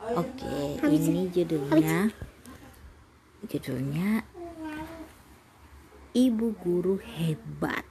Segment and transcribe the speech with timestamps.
[0.00, 2.08] Oke, ini judulnya
[3.44, 4.24] judulnya
[6.16, 7.84] Ibu Guru Hebat.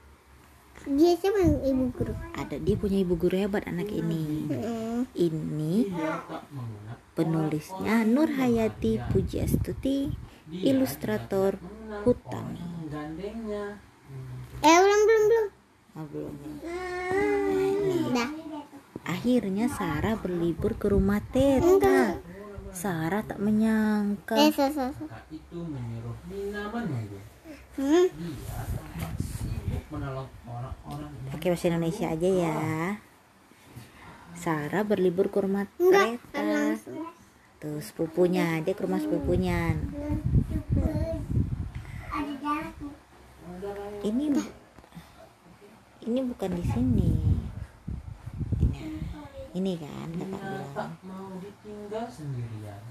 [0.89, 2.15] Dia siapa ibu guru?
[2.33, 4.47] Ada dia punya ibu guru hebat anak ini.
[5.11, 5.91] Ini
[7.13, 10.09] penulisnya Nur Hayati Pujastuti,
[10.49, 11.59] ilustrator
[12.07, 12.63] Hutami.
[14.63, 15.47] Eh belum belum belum.
[15.99, 16.33] Oh, belum.
[18.09, 18.48] Udah.
[19.05, 22.19] Akhirnya Sarah berlibur ke rumah Teta.
[22.69, 25.05] Sarah tak menyangka Eh so so so.
[25.33, 27.17] itu menyuruh Nina menunggu.
[27.79, 28.05] Hmm.
[28.13, 32.59] Dia tampak sibuk menolong orang-orang yang pakai bahasa Indonesia aja ya.
[34.37, 36.21] Sarah berlibur ke rumah Enggak.
[36.31, 36.77] Teta.
[37.59, 39.75] Tuh sepupunya, dia ke rumah sepupunya.
[43.99, 44.25] Ini
[46.07, 47.11] ini bukan di sini.
[49.49, 50.69] Ini, kan kakak Nina bilang.
[50.77, 52.83] tak mau ditinggal sendirian.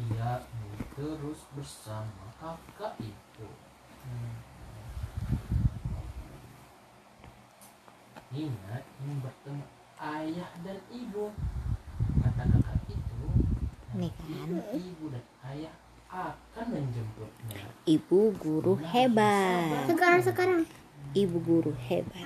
[0.00, 3.48] Ia ingin terus bersama kakak itu.
[4.00, 4.34] Hmm.
[8.30, 9.64] Nina ingin bertemu
[10.00, 11.28] ayah dan ibu.
[12.24, 13.22] Kata kakak itu,
[13.92, 15.74] Ini kan ibu dan ayah
[16.08, 17.60] akan menjemputnya.
[17.84, 19.84] ibu guru hebat.
[19.84, 20.60] Sekarang sekarang.
[21.12, 22.24] Ibu guru hebat.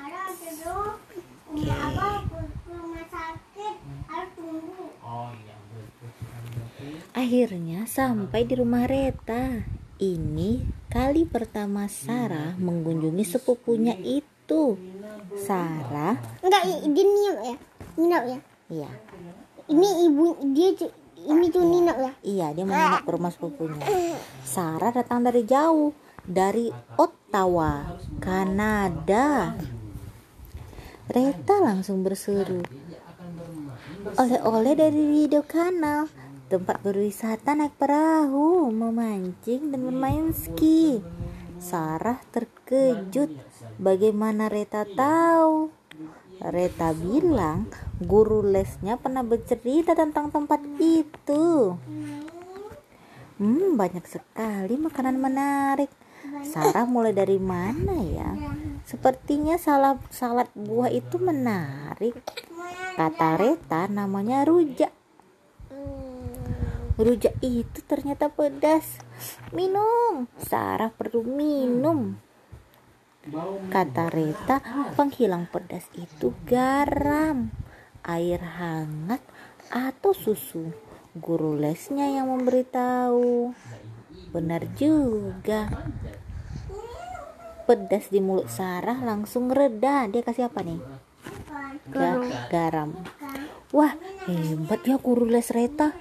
[5.04, 5.54] Oh iya.
[7.14, 9.62] Akhirnya sampai di rumah Reta.
[9.94, 10.58] Ini
[10.90, 14.74] kali pertama Sarah mengunjungi sepupunya itu.
[15.34, 17.56] Sarah, Enggak, i- dia Nino ya.
[17.96, 18.38] Nino ya.
[18.68, 18.90] iya,
[19.64, 20.74] Ini ibu dia
[21.16, 22.12] ini tuh Nino ya.
[22.20, 23.80] iya dia menginap ke rumah sepupunya.
[24.44, 29.56] Sarah datang dari jauh, dari Ottawa, Kanada.
[31.04, 32.60] Reta langsung berseru,
[34.04, 36.12] oleh-oleh dari video kanal,
[36.52, 41.00] tempat berwisata naik perahu, memancing dan bermain ski.
[41.56, 43.32] Sarah terkejut,
[43.80, 45.72] bagaimana Reta tahu?
[46.44, 51.78] Reta bilang guru lesnya pernah bercerita tentang tempat itu.
[53.40, 55.88] Hmm, banyak sekali makanan menarik.
[56.42, 58.30] Sarah mulai dari mana ya?
[58.82, 62.18] Sepertinya salad salad buah itu menarik.
[62.98, 64.90] Kata Reta namanya rujak.
[66.98, 68.98] Rujak itu ternyata pedas.
[69.54, 70.26] Minum.
[70.42, 72.18] Sarah perlu minum.
[73.72, 74.60] Kata Reta,
[74.94, 77.48] penghilang pedas itu garam,
[78.04, 79.24] air hangat,
[79.72, 80.70] atau susu.
[81.16, 83.56] Guru lesnya yang memberitahu.
[84.34, 85.70] Benar juga.
[87.64, 90.04] Pedas di mulut Sarah langsung reda.
[90.04, 90.80] Dia kasih apa nih?
[91.88, 92.92] Ga- garam.
[93.72, 93.96] Wah,
[94.28, 95.96] hebat ya guru les Reta.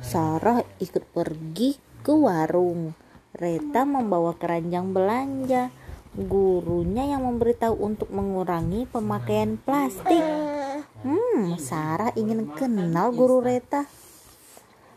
[0.00, 2.96] Sarah ikut pergi ke warung.
[3.36, 5.68] Reta membawa keranjang belanja.
[6.16, 10.24] Gurunya yang memberitahu untuk mengurangi pemakaian plastik.
[11.06, 13.86] Hmm, Sarah ingin kenal guru Reta.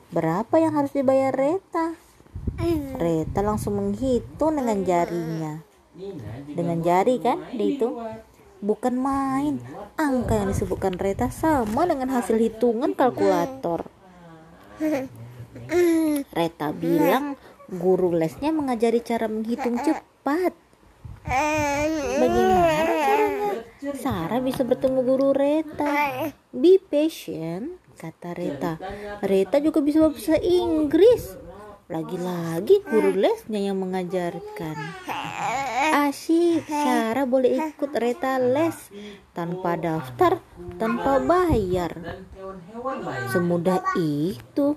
[0.10, 2.03] Berapa yang harus dibayar Reta?
[2.97, 5.53] Reta langsung menghitung dengan jarinya.
[6.50, 7.90] Dengan jari kan dia itu?
[8.64, 9.59] Bukan main.
[10.00, 13.86] Angka yang disebutkan Reta sama dengan hasil hitungan kalkulator.
[16.31, 17.36] Reta bilang
[17.68, 20.53] guru lesnya mengajari cara menghitung cepat.
[22.19, 23.52] Bagaimana caranya?
[24.00, 25.92] Sarah bisa bertemu guru Reta.
[26.52, 28.74] Be patient, kata Reta.
[29.24, 31.36] Reta juga bisa bahasa Inggris.
[31.94, 34.74] Lagi-lagi guru lesnya yang mengajarkan.
[36.09, 38.74] Asyik, Sarah boleh ikut Reta les
[39.38, 40.42] tanpa daftar,
[40.81, 41.94] tanpa bayar.
[43.30, 44.74] Semudah itu.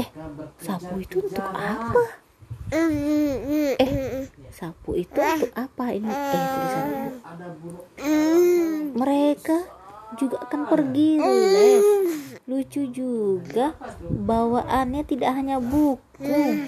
[0.00, 0.08] Eh,
[0.56, 2.16] sapu itu untuk apa?
[2.72, 6.08] Eh, sapu itu untuk apa ini?
[6.08, 7.04] Eh, tulisannya.
[7.60, 7.84] burung
[8.96, 9.77] Mereka
[10.16, 11.84] juga akan pergi les.
[12.48, 13.76] Lucu juga,
[14.08, 16.64] bawaannya tidak hanya buku.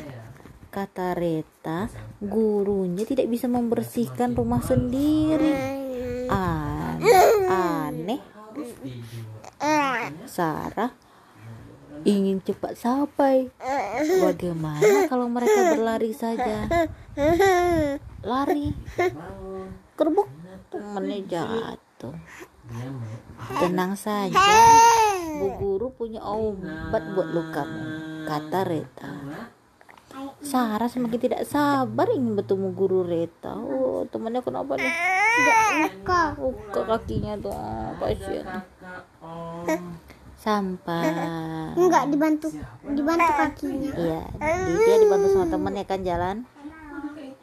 [0.69, 1.89] Kata Reta,
[2.21, 5.57] gurunya tidak bisa membersihkan rumah sendiri.
[6.29, 8.21] Aneh, aneh.
[10.29, 10.93] Sarah
[12.05, 13.49] ingin cepat sampai.
[14.21, 16.69] Bagaimana kalau mereka berlari saja?
[18.21, 18.73] Lari.
[19.97, 20.29] Kerbuk
[20.73, 22.15] temennya jatuh.
[23.53, 24.39] Tenang saja,
[25.37, 27.83] Bu Guru punya obat buat lukamu,
[28.25, 29.11] kata Reta.
[30.41, 33.55] Sarah semakin tidak sabar ingin bertemu guru Reta.
[33.55, 34.93] Oh, temannya kenapa nih?
[35.81, 36.23] Luka.
[36.37, 37.95] Luka kakinya tuh, ah,
[39.21, 39.67] om
[40.41, 41.05] sampah
[41.77, 42.49] Enggak dibantu
[42.89, 43.93] dibantu kakinya.
[43.93, 44.23] iya
[44.65, 46.37] di- dia dibantu sama temennya kan jalan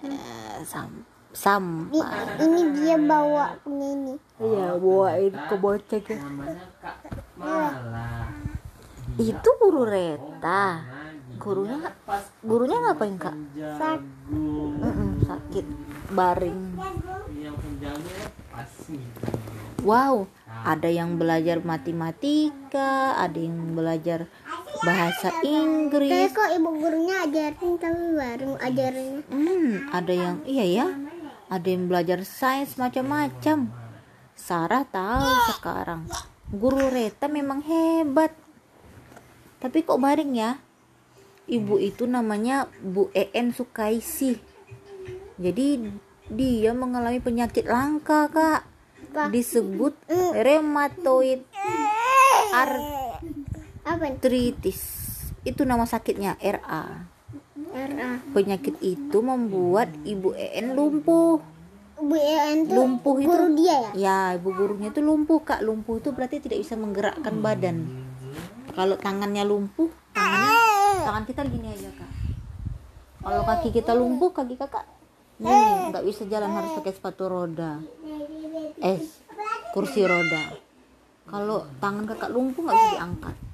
[0.01, 4.13] Eh, sam Di- sampah ini dia bawa punya ini.
[4.41, 6.17] iya bawain ke bocah ya.
[6.17, 6.97] namanya kak
[7.37, 8.33] malah.
[9.21, 10.81] Itu guru Reta.
[11.37, 11.93] Gurunya
[12.41, 13.37] gurunya ngapain kak?
[14.33, 15.65] Mm-mm, sakit
[16.09, 16.73] baring.
[19.85, 20.25] Wow
[20.65, 24.25] ada yang belajar matematika ada yang belajar
[24.81, 26.33] bahasa Tapi Inggris.
[26.33, 29.21] Kok ibu gurunya ajarin tapi baru ajarinnya.
[29.29, 30.87] hmm ada yang iya ya
[31.47, 33.71] ada yang belajar sains macam-macam.
[34.37, 36.05] Sarah tahu sekarang.
[36.51, 38.31] Guru Reta memang hebat.
[39.57, 40.61] Tapi kok baring ya?
[41.47, 44.35] Ibu itu namanya Bu En Sukaisi.
[45.39, 45.87] Jadi
[46.27, 48.61] dia mengalami penyakit langka kak.
[49.31, 49.97] Disebut
[50.35, 51.41] rheumatoid
[52.53, 52.75] Apa?
[52.77, 53.07] nih?
[53.87, 54.79] arthritis
[55.47, 57.16] itu nama sakitnya RA.
[58.33, 61.41] Penyakit itu membuat ibu En lumpuh.
[61.97, 63.91] Bu En tuh lumpuh itu guru dia ya?
[63.97, 65.65] ya ibu gurunya itu lumpuh kak.
[65.65, 67.89] Lumpuh itu berarti tidak bisa menggerakkan badan.
[68.77, 70.53] Kalau tangannya lumpuh tangannya
[71.01, 72.11] tangan kita gini aja kak.
[73.25, 74.85] Kalau kaki kita lumpuh kaki kakak
[75.41, 77.81] ini nggak bisa jalan harus pakai sepatu roda.
[78.77, 79.01] Eh
[79.73, 80.53] kursi roda.
[81.25, 83.46] Kalau tangan kakak lumpuh nggak bisa diangkat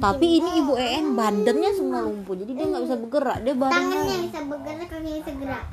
[0.00, 4.18] tapi ini ibu En badannya semua lumpuh jadi dia nggak bisa bergerak dia badannya Tangannya
[4.28, 5.64] bisa bergerak, kakinya bisa gerak.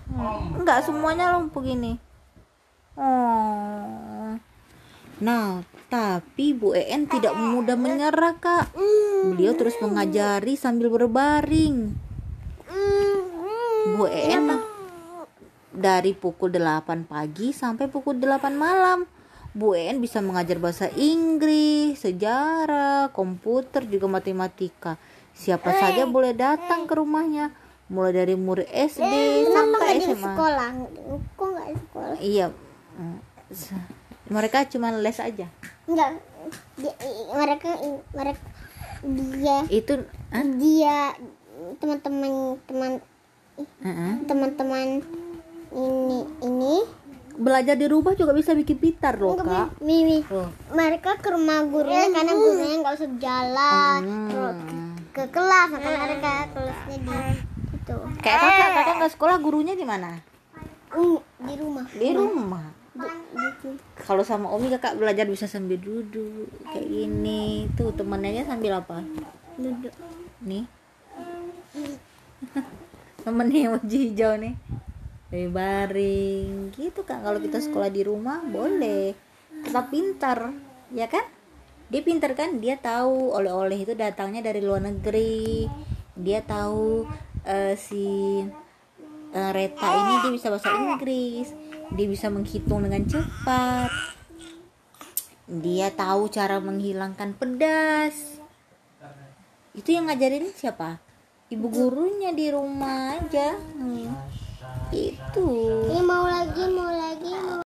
[0.57, 1.91] Enggak semuanya lumpuh gini.
[2.95, 4.35] Oh.
[5.21, 8.73] Nah, tapi Bu En tidak mudah menyerah, Kak.
[9.29, 11.93] Beliau terus mengajari sambil berbaring.
[13.95, 14.57] Bu En
[15.71, 19.05] dari pukul 8 pagi sampai pukul 8 malam.
[19.51, 24.95] Bu En bisa mengajar bahasa Inggris, sejarah, komputer, juga matematika.
[25.35, 27.51] Siapa saja boleh datang ke rumahnya,
[27.87, 30.23] mulai dari murid SD Kenapa sampai SMA.
[30.23, 30.69] sekolah?
[31.35, 32.17] Kok nggak sekolah?
[32.19, 32.47] Iya.
[32.95, 33.19] Mm,
[34.31, 35.47] Mereka cuma les aja.
[35.83, 36.15] Enggak.
[36.79, 36.93] Dia,
[37.31, 37.69] mereka
[38.11, 38.41] mereka
[39.01, 40.43] dia Itu Hah?
[40.57, 41.13] dia
[41.77, 42.91] teman-teman teman
[44.25, 44.87] teman-teman
[45.71, 46.75] ini ini
[47.41, 49.81] Belajar di rumah juga bisa bikin pintar loh, Kak.
[49.81, 50.53] Mimi Loh.
[50.69, 53.99] mereka ke rumah gurunya karena gurunya nggak usah jalan
[54.29, 54.93] terus Hmm.
[55.09, 57.11] ke kelas makanya mereka kelasnya di
[57.73, 60.21] itu Kayak kakak, kakak nggak sekolah gurunya di mana?
[60.91, 62.65] Mm, di rumah Di rumah.
[62.91, 67.65] Di- Kalau sama Omi kakak belajar bisa sambil duduk kayak gini.
[67.73, 69.01] Tuh temennya sambil apa?
[69.55, 69.93] duduk
[70.41, 70.67] Nih.
[73.21, 74.53] Temennya yang wajah hijau nih.
[75.31, 76.75] Dari baring.
[76.75, 79.15] Gitu kan kalau kita sekolah di rumah boleh.
[79.63, 80.51] Tetap pintar
[80.91, 81.23] ya kan?
[81.87, 82.59] Dia pintar kan?
[82.59, 85.65] Dia tahu oleh-oleh itu datangnya dari luar negeri.
[86.19, 87.07] Dia tahu
[87.47, 88.43] eh, si
[89.31, 91.47] eh, Reta ini dia bisa bahasa Inggris.
[91.95, 93.91] Dia bisa menghitung dengan cepat.
[95.51, 98.39] Dia tahu cara menghilangkan pedas.
[99.71, 100.99] Itu yang ngajarin siapa?
[101.51, 103.55] Ibu gurunya di rumah aja.
[103.55, 104.40] Hmm.
[104.91, 105.47] Itu
[105.87, 107.63] ini mau lagi mau lagi mau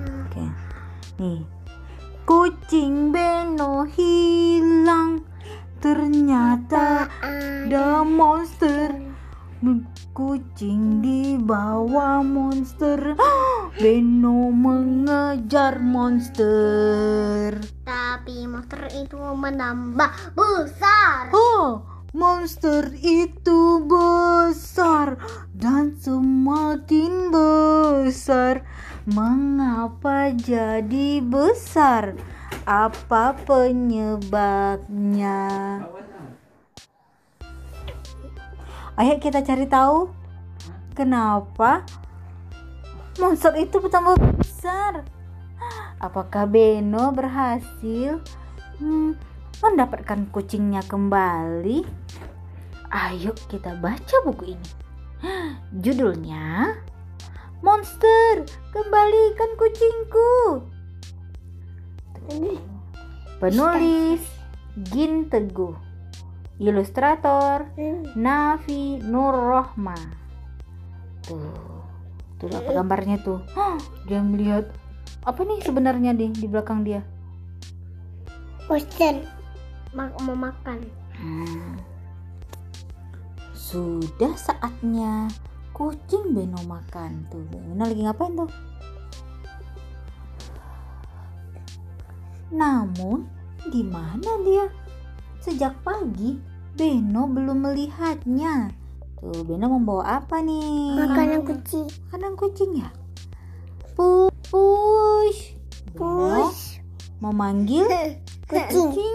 [0.00, 0.44] Oke.
[1.16, 1.40] Nih.
[2.28, 5.24] Kucing Beno hilang.
[5.80, 8.92] Ternyata ada monster.
[10.12, 13.16] Kucing dibawa monster.
[13.80, 17.56] Beno mengejar monster.
[18.20, 25.14] tapi monster itu menambah besar Oh, monster itu besar
[25.54, 28.66] dan semakin besar.
[29.06, 32.14] Mengapa jadi besar?
[32.66, 35.40] Apa penyebabnya?
[39.00, 40.12] Ayo kita cari tahu
[40.92, 41.88] kenapa
[43.16, 45.08] monster itu bertambah besar.
[46.00, 48.20] Apakah Beno berhasil
[48.80, 49.16] hmm,
[49.60, 51.84] mendapatkan kucingnya kembali?
[52.90, 54.70] Ayo kita baca buku ini.
[55.84, 56.74] Judulnya
[57.60, 60.64] Monster, kembalikan kucingku.
[63.36, 64.24] Penulis
[64.90, 65.76] Gin Teguh.
[66.60, 67.68] Ilustrator
[68.16, 69.96] Nafi Nurrohma.
[71.24, 71.80] Tuh.
[72.40, 73.44] Tuh apa gambarnya tuh?
[74.08, 74.72] Dia melihat
[75.28, 77.04] apa nih sebenarnya di di belakang dia?
[78.70, 79.18] poster
[79.90, 80.78] Ma- mau makan
[81.12, 81.76] Hmm.
[83.52, 85.28] Sudah saatnya
[85.70, 87.44] kucing Beno makan tuh.
[87.46, 88.50] Beno lagi ngapain tuh?
[92.50, 93.28] Namun,
[93.68, 94.66] di mana dia?
[95.38, 96.40] Sejak pagi,
[96.72, 98.72] Beno belum melihatnya.
[99.16, 100.96] Tuh, Beno membawa apa nih?
[100.96, 101.86] Makanan kucing.
[102.08, 102.88] Makanan kucing ya?
[103.92, 105.54] Pu- Push.
[105.92, 106.80] Beno Push.
[107.20, 107.86] memanggil
[108.50, 108.66] Kucing.
[108.90, 109.09] kucingnya.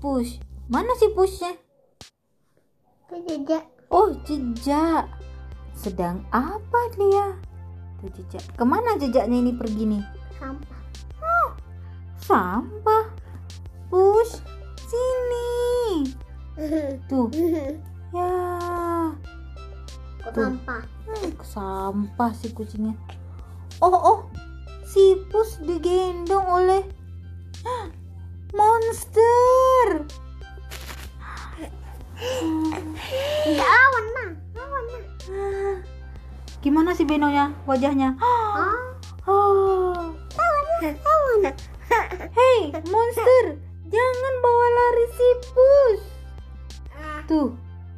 [0.00, 0.40] Push.
[0.72, 1.60] Mana si Pushnya?
[3.04, 3.68] Kejejak.
[3.92, 5.04] Oh, jejak.
[5.76, 7.36] Sedang apa dia?
[8.00, 8.40] Tuh jejak.
[8.56, 10.04] Ke mana jejaknya ini pergi nih?
[10.40, 10.80] Sampah.
[12.16, 13.12] Sampah.
[13.92, 14.40] Push,
[14.88, 16.08] sini.
[17.04, 17.28] Tuh,
[18.16, 18.32] ya.
[20.32, 20.48] Tuh.
[20.48, 20.82] sampah?
[21.04, 22.96] Hmm, sampah si kucingnya.
[23.84, 24.18] Oh, oh.
[24.88, 26.88] Si Push digendong oleh
[28.54, 29.86] monster.
[33.46, 34.30] Enggak awan mah.
[34.60, 35.04] Awan mah.
[35.30, 35.76] Ah,
[36.60, 38.16] Gimana sih Benonya wajahnya?
[38.20, 38.76] Ah.
[39.24, 40.12] Oh.
[40.36, 40.94] Awan.
[41.00, 41.40] Awan.
[42.30, 43.58] Hei, monster,
[43.90, 46.04] jangan bawa lari si Push.
[47.26, 47.50] Tuh,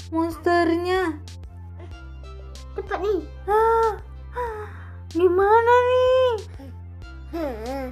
[0.09, 1.21] monsternya.
[2.73, 3.21] Cepat nih.
[3.45, 3.93] Ah,
[4.33, 4.65] ah,
[5.13, 6.31] gimana nih?
[7.33, 7.87] Hmm,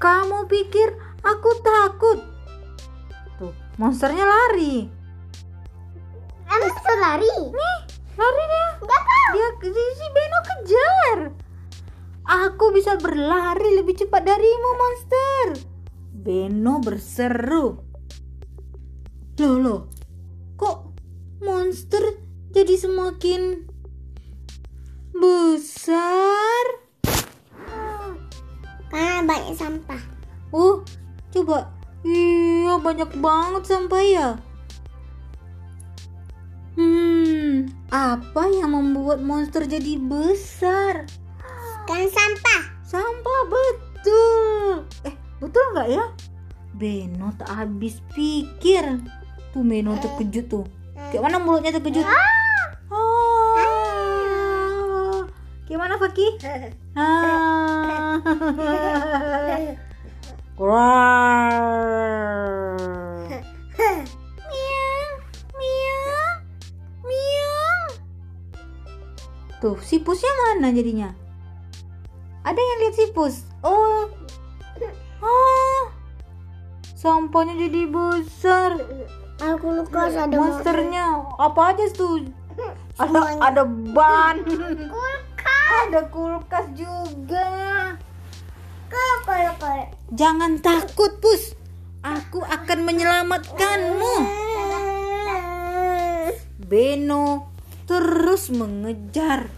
[0.00, 2.18] kamu pikir aku takut?
[3.36, 4.88] Tuh, monsternya lari.
[6.48, 7.28] Bisa lari?
[7.52, 7.78] Nih,
[8.16, 8.68] lari dia.
[9.34, 9.68] Dia si
[10.00, 11.18] si Beno kejar.
[12.24, 15.46] Aku bisa berlari lebih cepat darimu, monster.
[16.08, 17.84] Beno berseru.
[19.36, 19.80] Loh, loh.
[20.56, 20.78] Kok
[21.44, 22.16] monster
[22.54, 23.68] jadi semakin
[25.12, 26.83] besar?
[28.94, 29.98] Karena banyak sampah.
[30.54, 30.86] Oh,
[31.34, 31.66] coba.
[32.06, 34.28] Iya, banyak banget sampah ya.
[36.78, 41.10] Hmm, apa yang membuat monster jadi besar?
[41.90, 42.62] Kan sampah.
[42.86, 44.86] Sampah betul.
[45.02, 46.04] Eh, betul nggak ya?
[46.78, 49.02] Beno tak habis pikir.
[49.50, 50.66] Tuh Beno terkejut tuh.
[51.10, 52.06] Kayak mana mulutnya terkejut?
[52.06, 52.34] Ah.
[55.64, 56.28] Gimana Faki?
[56.94, 58.22] Ah.
[69.58, 71.10] Tuh, si pusnya mana jadinya?
[72.46, 73.48] Ada yang lihat si pus?
[73.66, 74.06] Oh,
[75.18, 75.82] ah,
[76.94, 78.78] sampahnya jadi besar.
[79.42, 82.28] Aku luka ada Monsternya apa aja tuh?
[83.02, 84.44] Ada ada ban.
[85.74, 87.48] Ada kulkas juga.
[88.86, 89.86] Kalau kalau kalau.
[90.14, 91.58] Jangan takut, Pus.
[92.04, 94.14] Aku akan menyelamatkanmu.
[96.62, 97.50] Beno
[97.84, 99.50] terus mengejar.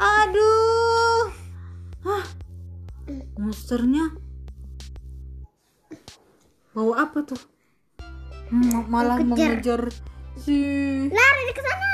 [0.00, 1.30] Aduh.
[2.04, 2.24] Hah.
[3.38, 4.16] Monsternya
[6.74, 7.40] bawa apa tuh?
[8.50, 9.88] Hmm, malah mengejar
[10.36, 10.56] si
[11.08, 11.93] Lari ke sana.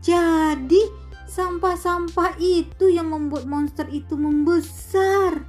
[0.00, 0.82] Jadi
[1.28, 5.44] sampah-sampah itu yang membuat monster itu membesar.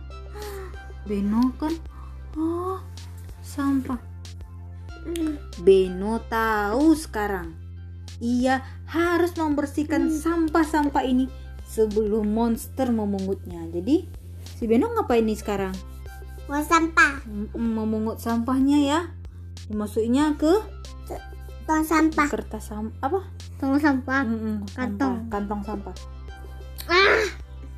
[1.07, 1.73] Beno kan,
[2.37, 2.79] oh,
[3.41, 3.97] sampah.
[5.65, 7.57] Beno tahu sekarang.
[8.21, 11.25] Ia harus membersihkan sampah-sampah ini
[11.65, 13.65] sebelum monster memungutnya.
[13.73, 14.05] Jadi,
[14.45, 15.73] si Beno ngapain nih sekarang?
[16.45, 17.25] Mau sampah.
[17.57, 18.99] Memungut sampahnya ya
[19.71, 20.53] dimasukinnya ke
[21.65, 22.27] Tong sampah.
[22.27, 23.21] kertas sam apa?
[23.61, 24.21] Tong sampah.
[24.25, 25.25] Mm-mm, Kantong.
[25.25, 25.95] sampah, kantong sampah.
[26.89, 27.25] Ah.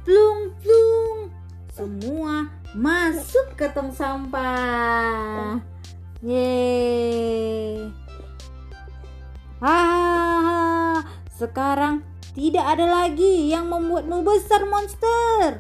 [0.04, 1.32] plung plung
[1.74, 5.58] semua masuk ke tong sampah.
[6.24, 7.92] Yeay.
[9.64, 12.06] Ah sekarang
[12.38, 15.60] tidak ada lagi yang membuatmu besar monster.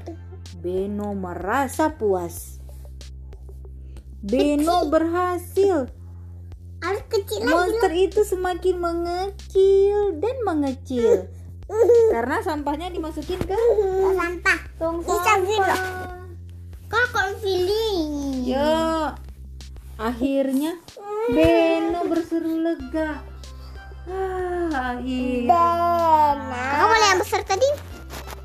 [0.61, 2.61] Beno merasa puas.
[4.23, 5.91] Beno berhasil
[6.83, 7.53] Harus kecil lagi.
[7.55, 11.31] monster itu semakin mengecil dan mengecil
[12.13, 14.59] karena sampahnya dimasukin ke Tong sampah.
[14.75, 15.79] tong sampah.
[16.91, 18.43] Kok feeling?
[18.45, 19.15] Ya,
[19.95, 20.77] akhirnya
[21.25, 23.23] Beno berseru lega.
[24.03, 25.55] Ah, akhirnya.
[26.51, 27.69] Kamu boleh yang besar tadi?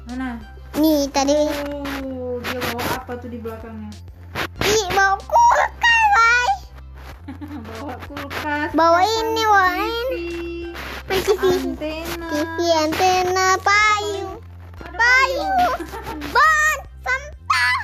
[0.07, 0.39] Mana?
[0.79, 1.35] Nih tadi.
[2.07, 3.91] Oh, dia bawa apa tuh di belakangnya?
[4.63, 5.78] Ih, bawa Bay.
[7.69, 8.71] bawa kulkas.
[8.73, 10.27] Bawa ini, bawa ini.
[11.09, 12.29] Antena.
[12.29, 14.41] TV, antena, payung.
[14.81, 15.73] Payung.
[16.33, 17.81] Ban, sampah.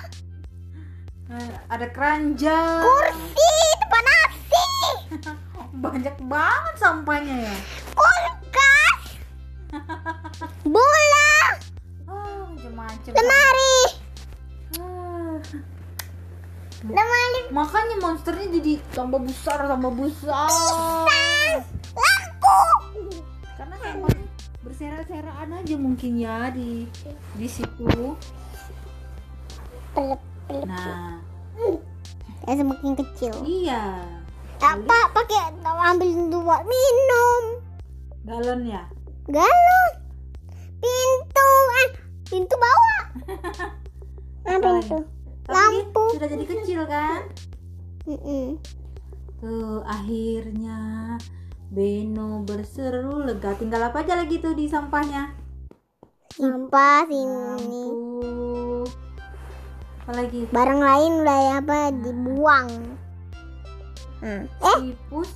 [1.33, 2.81] Eh, Ada keranjang.
[2.85, 4.67] Kursi, tempat nasi.
[5.85, 7.57] banyak banget sampahnya ya.
[7.93, 9.01] kulkas
[10.75, 11.35] bola
[12.09, 13.11] macam-macam.
[13.11, 13.17] Ah.
[13.19, 13.77] lemari
[16.85, 20.50] Makanya monsternya jadi tambah besar, tambah besar.
[21.97, 22.61] lampu.
[23.57, 24.26] Karena sampahnya
[24.61, 26.85] berserakan aja mungkin ya di
[27.41, 28.12] di situ.
[29.95, 31.23] pelep pelep Nah,
[32.45, 33.35] ya semakin kecil.
[33.47, 34.05] Iya.
[34.61, 37.43] apa pakai ambil dua minum.
[38.29, 38.83] Galon ya.
[39.31, 39.93] galon.
[40.85, 41.50] Pintu
[41.81, 41.88] eh
[42.29, 43.03] pintu bawah.
[44.45, 45.13] Ah Apa pintu
[45.45, 46.05] Tapi Lampu.
[46.17, 47.21] sudah jadi kecil kan?
[48.05, 48.57] Mm-mm.
[49.39, 50.79] Tuh, akhirnya
[51.67, 53.53] Beno berseru lega.
[53.53, 55.37] Tinggal apa aja lagi tuh di sampahnya?
[56.31, 58.83] sampah sini Lampu.
[60.03, 60.41] Apa lagi?
[60.47, 62.69] barang lain udah ya apa dibuang
[64.19, 64.49] Hmm.
[64.49, 65.29] eh Sipus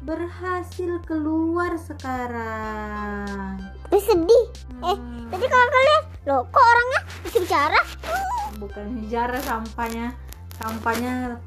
[0.00, 3.56] berhasil keluar sekarang.
[3.82, 4.44] tapi sedih
[4.84, 7.80] eh Hmm, tadi kalau kalian loh kok orangnya bisa bicara
[8.56, 10.14] bukan bicara sampahnya.
[10.54, 11.38] Sampahnya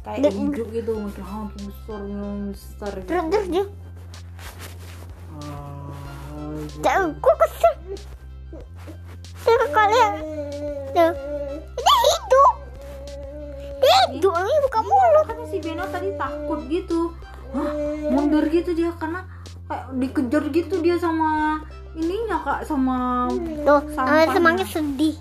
[0.00, 3.04] kayak Dan- hidup gitu, besar, makin besar gitu.
[3.04, 3.64] terus terus dia.
[6.80, 7.74] Jangan, kok kesel
[9.44, 10.12] Tuh kalian
[10.88, 11.12] Tuh
[11.74, 12.52] Dia hidup
[13.76, 17.12] Dia hidup Ini buka mulut Makanya si Beno tadi takut gitu
[17.50, 17.70] Hah,
[18.08, 19.26] mundur gitu dia karena
[19.64, 21.60] kayak dikejar gitu dia sama
[21.94, 23.26] ininya kak sama
[23.62, 24.32] Tuh Sampahnya.
[24.32, 25.14] semakin sedih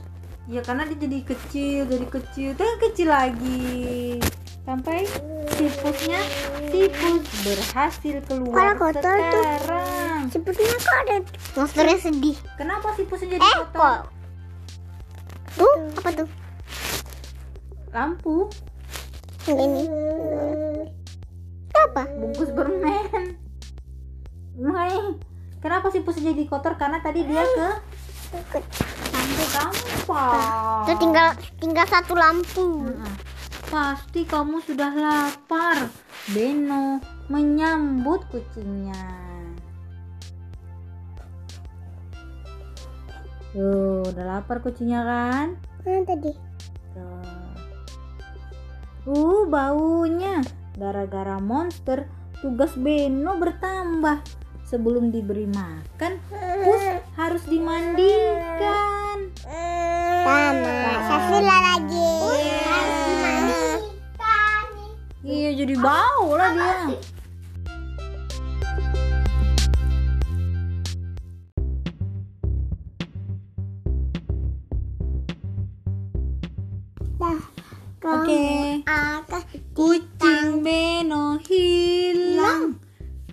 [0.48, 2.50] ya karena dia jadi kecil jadi kecil.
[2.58, 4.20] Dan kecil lagi.
[4.64, 5.04] Sampai
[5.60, 6.24] sipusnya
[6.72, 9.20] sipus berhasil keluar Kalau kotor tuh.
[9.20, 10.22] sekarang.
[10.32, 11.16] Sepertinya kok ada
[11.60, 12.38] Monsternya sedih?
[12.56, 13.76] Kenapa sipusnya jadi Eh kotor?
[13.76, 14.00] kok?
[15.60, 16.30] Tuh apa tuh?
[17.92, 18.38] Lampu.
[19.44, 19.84] Yang ini.
[21.76, 22.04] Apa?
[22.08, 23.36] Bungkus permen
[24.54, 25.18] Mai,
[25.60, 26.78] kenapa sipusnya jadi kotor?
[26.78, 27.68] Karena tadi dia ke
[29.24, 31.28] lampu sampah Tuh tinggal
[31.64, 32.92] tinggal satu lampu.
[33.72, 35.88] Pasti kamu sudah lapar.
[36.36, 37.00] Beno
[37.32, 39.00] menyambut kucingnya.
[43.56, 45.48] Tuh, udah lapar kucingnya kan?
[45.88, 46.32] Mana tadi
[46.92, 47.24] Tuh.
[49.08, 50.44] Uh, baunya.
[50.76, 52.12] Gara-gara monster,
[52.44, 54.43] tugas Beno bertambah.
[54.74, 56.18] Sebelum diberi makan,
[56.66, 56.82] Pus
[57.14, 59.30] harus dimandikan.
[60.26, 62.10] Sama Sasila lagi
[62.66, 64.66] Harus dimandikan
[65.22, 66.74] Iya, jadi bau lah dia.
[77.22, 77.42] Dah
[78.26, 78.46] Oke.
[78.90, 79.44] Akan
[79.78, 81.23] Kucing Beno.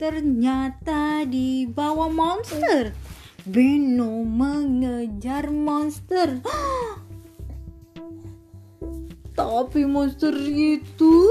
[0.01, 2.97] Ternyata dibawa monster.
[3.45, 6.41] Beno mengejar monster.
[9.37, 11.29] Tapi monster itu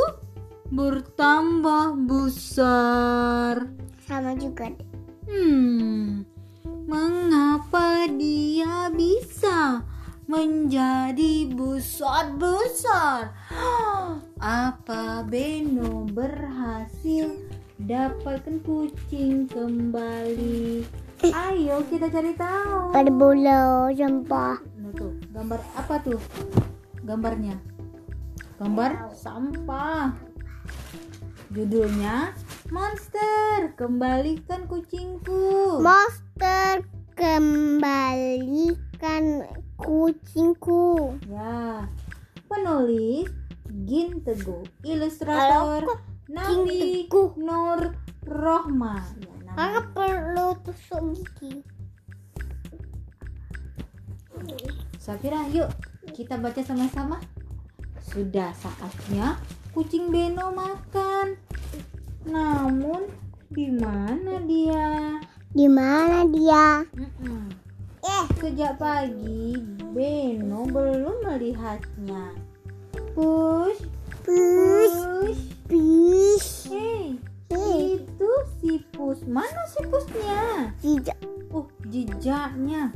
[0.69, 3.73] bertambah besar.
[4.05, 4.69] Sama juga
[5.25, 6.29] Hmm,
[6.85, 9.81] mengapa dia bisa
[10.29, 13.33] menjadi besar-besar?
[14.37, 17.48] Apa Beno berhasil
[17.79, 20.83] dapatkan kucing kembali?
[21.23, 22.91] Ayo kita cari tahu.
[22.91, 26.19] Pada bola sampah Nah, tuh, gambar apa tuh?
[27.03, 27.55] Gambarnya.
[28.59, 30.15] Gambar sampah.
[31.49, 32.35] Judulnya
[32.69, 35.81] Monster, kembalikan kucingku.
[35.81, 36.85] Monster
[37.19, 38.63] kembalikan
[39.75, 41.83] kucingku Ya,
[42.47, 43.27] penulis
[43.83, 47.33] Gin Teguh, ilustrator Halo, Nabi Teguh?
[47.41, 47.97] Nur
[48.29, 49.01] Rohma.
[49.17, 51.65] Ya, Kakak perlu tusuk gigi
[55.01, 55.73] Safira, yuk
[56.13, 57.17] kita baca sama-sama.
[58.05, 59.41] Sudah saatnya
[59.73, 61.33] kucing Beno makan.
[62.29, 63.09] Namun
[63.49, 65.17] di mana dia?
[65.49, 66.85] Di mana dia?
[66.93, 67.49] Mm-mm.
[68.05, 69.57] Eh, Sejak pagi
[69.91, 72.37] Beno belum melihatnya.
[73.17, 73.81] Push,
[74.21, 75.58] push, push.
[75.69, 76.65] Push.
[76.67, 77.21] Hei,
[77.53, 78.01] Hei.
[78.01, 79.21] itu sipus.
[79.23, 80.73] Mana sipusnya?
[80.81, 81.17] Tidak.
[81.53, 82.89] Oh, jejaknya.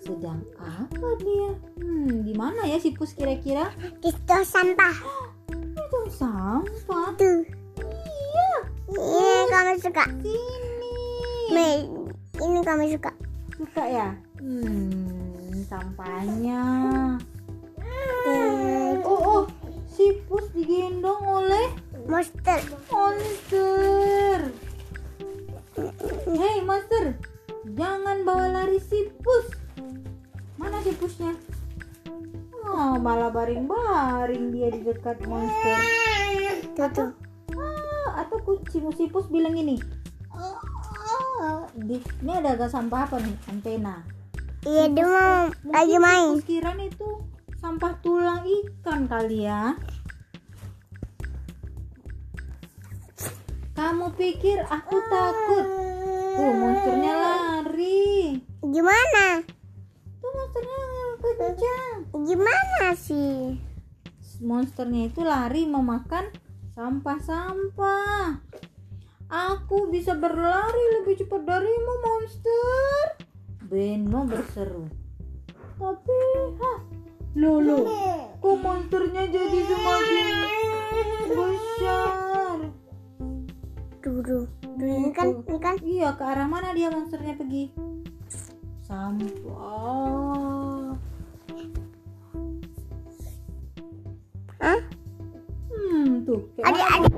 [0.00, 1.50] Sedang apa dia?
[1.80, 3.72] Hmm, di mana ya sipus kira-kira?
[4.00, 4.96] Di situ sampah.
[5.76, 7.12] Itu sampah.
[7.16, 7.44] Tuh.
[8.04, 8.52] Iya,
[8.90, 10.04] Ini kamu suka.
[10.20, 10.96] sini.
[11.52, 11.88] Me-
[12.36, 13.10] ini kamu suka.
[13.54, 14.08] Suka ya?
[14.40, 16.62] Hmm, sampahnya.
[18.24, 19.42] Hmm, Oh, oh,
[19.86, 21.68] sipus digendong oleh
[22.04, 22.60] monster.
[22.92, 24.38] Monster.
[26.28, 27.04] Hey monster.
[27.64, 29.48] Jangan bawa lari si pus
[30.60, 31.34] mana si pusnya
[32.64, 35.76] oh malah baring-baring dia di dekat monster.
[36.76, 37.12] Atau
[37.56, 39.80] ah, atau kucing si pus bilang ini.
[41.74, 43.36] Di, ini ada agak sampah apa nih?
[43.50, 44.04] Antena.
[44.64, 46.38] Iya dia mau lagi main.
[46.38, 47.08] pus kira itu
[47.60, 49.76] sampah tulang ikan kali ya.
[53.74, 55.66] Kamu pikir aku takut?
[56.38, 58.38] Tuh monsternya lari.
[58.62, 59.42] Gimana?
[60.22, 60.78] Tuh monsternya
[61.18, 61.96] kencang.
[62.22, 63.58] Gimana sih?
[64.38, 66.30] Monsternya itu lari memakan
[66.78, 68.38] sampah-sampah.
[69.26, 73.26] Aku bisa berlari lebih cepat darimu, monster.
[73.66, 74.86] Beno berseru.
[75.74, 76.20] Tapi,
[76.62, 76.78] hah,
[77.34, 77.90] Lolo,
[78.38, 80.26] kok monsternya jadi semakin
[81.34, 82.23] besar?
[84.24, 84.48] Dulu.
[84.80, 85.76] Ini kan, ini kan.
[85.84, 87.68] Iya, ke arah mana dia monsternya pergi?
[88.80, 90.96] Sampah.
[94.64, 94.80] Hah?
[95.68, 96.40] Hmm, tuh.
[96.64, 97.12] Adik, adik.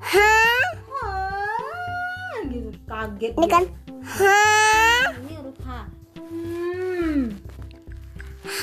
[0.00, 0.68] Hah?
[0.88, 3.64] Hah, gitu kaget Ini kan.
[4.00, 5.12] Hah?
[5.20, 5.68] ini huruf H
[6.16, 7.36] hmm?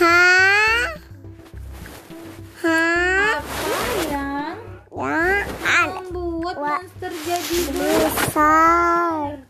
[0.01, 0.56] Hah?
[6.47, 6.79] Membuat Wah.
[6.79, 9.43] monster jadi besar.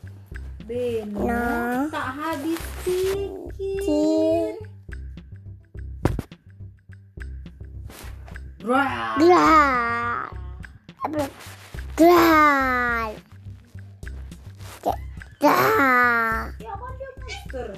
[0.66, 1.86] Beno Nah.
[1.94, 4.58] tak habis pikir?
[8.58, 9.14] Gelar.
[9.22, 10.26] Gelar.
[15.38, 17.78] ya apa dia monster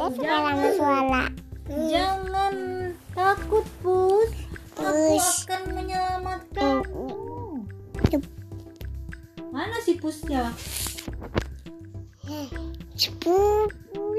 [0.00, 1.24] Suka lama suara.
[1.68, 2.54] jangan
[3.12, 4.32] takut pus
[4.80, 5.28] aku Pus.
[5.44, 7.08] akan menyelamatkanmu
[9.52, 10.50] mana si pusnya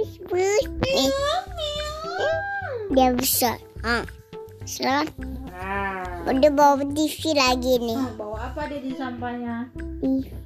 [0.02, 0.66] bus, bus.
[0.90, 1.12] Eh,
[2.92, 3.58] dia besar.
[3.86, 4.04] Ah,
[4.68, 5.14] selamat.
[5.56, 6.28] Ah.
[6.28, 8.00] Udah bawa TV lagi nih.
[8.02, 9.70] Ah, bawa apa dia di sampahnya?
[10.02, 10.44] TV,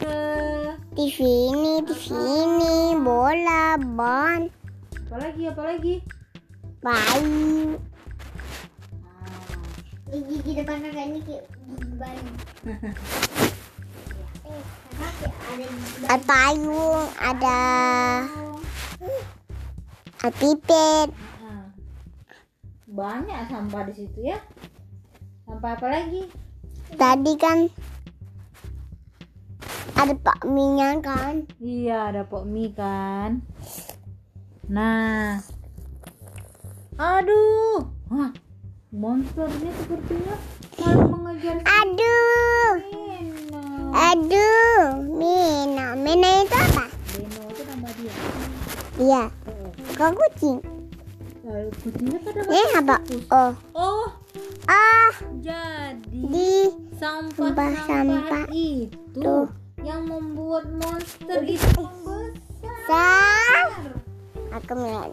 [0.00, 0.16] Ke
[0.92, 4.52] TV ini, TV ini, bola, ban,
[5.08, 5.42] apa lagi?
[5.48, 5.94] Apa lagi?
[6.82, 7.78] bayi.
[9.06, 9.56] Ah.
[10.12, 12.20] Gigi depan kakak ini kayak gigi bayi.
[16.02, 17.60] Ada payung, ada
[20.20, 21.08] ada pipet,
[21.40, 21.72] Ah.
[22.88, 24.40] Banyak sampah di situ ya.
[25.48, 26.28] Sampah apa lagi?
[26.92, 27.68] Tadi kan
[30.02, 31.46] ada pak minyak kan?
[31.62, 33.38] Iya, ada pok mie kan.
[34.66, 35.38] Nah.
[36.98, 37.86] Aduh.
[38.10, 38.34] Wah,
[38.90, 40.34] monsternya sepertinya
[40.82, 43.62] malah mengejar Aduh, Beno.
[43.94, 46.84] aduh, Mina, Mina itu apa?
[47.14, 48.14] Beno itu nama dia.
[48.98, 49.22] Iya,
[49.94, 50.58] kok kucing?
[51.42, 52.96] lalu kucingnya kan ada Ini apa?
[53.30, 54.06] Oh, Oh,
[54.66, 56.52] ah, jadi di
[56.98, 59.46] sampah-sampah sampah itu tuh.
[59.82, 62.78] Yang membuat monster itu membesar.
[62.86, 63.66] sar.
[64.54, 65.12] Aku melihat.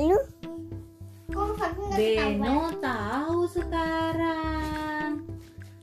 [0.00, 0.20] Lu?
[1.92, 5.26] Beno tahu sekarang.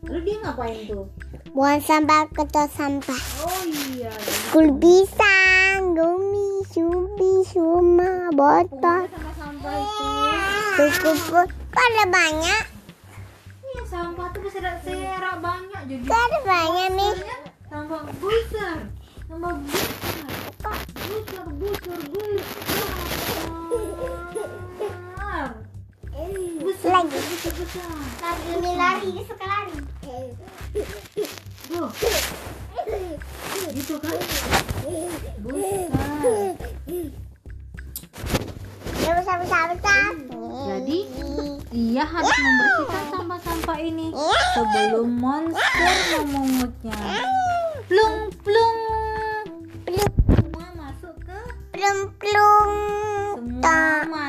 [0.08, 1.06] Lalu dia ngapain tuh?
[1.52, 3.22] Buang sampah ke tempat sampah.
[3.44, 4.14] Oh iya,
[4.54, 10.86] Kul pisang, gumi, subi, suma, botol, kumpulnya sama sampah itu.
[11.02, 12.77] kuku Kok ada banyak?
[13.78, 16.02] Iya, sampah tuh berserak-serak banyak jadi.
[16.10, 17.14] Ada banyak nih?
[17.70, 18.90] tambah besar,
[19.30, 20.26] tambah besar,
[20.98, 22.42] besar, besar, besar.
[26.58, 27.18] Besar, Lagi.
[27.22, 27.86] besar, besar.
[28.18, 29.78] Lari, lari, dia suka lari.
[31.70, 31.90] Tuh,
[33.78, 34.18] gitu kan?
[35.46, 36.58] Besar.
[40.68, 41.00] Jadi,
[41.72, 44.12] Dia harus membersihkan sampah-sampah ini
[44.56, 46.98] sebelum monster memungutnya.
[47.88, 48.80] Plung plung.
[50.28, 51.40] Semua masuk ke
[51.72, 52.74] Plung plung.
[53.38, 54.28] semua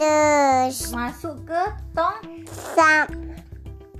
[0.00, 2.22] Terus masuk ke tong
[2.74, 3.06] sam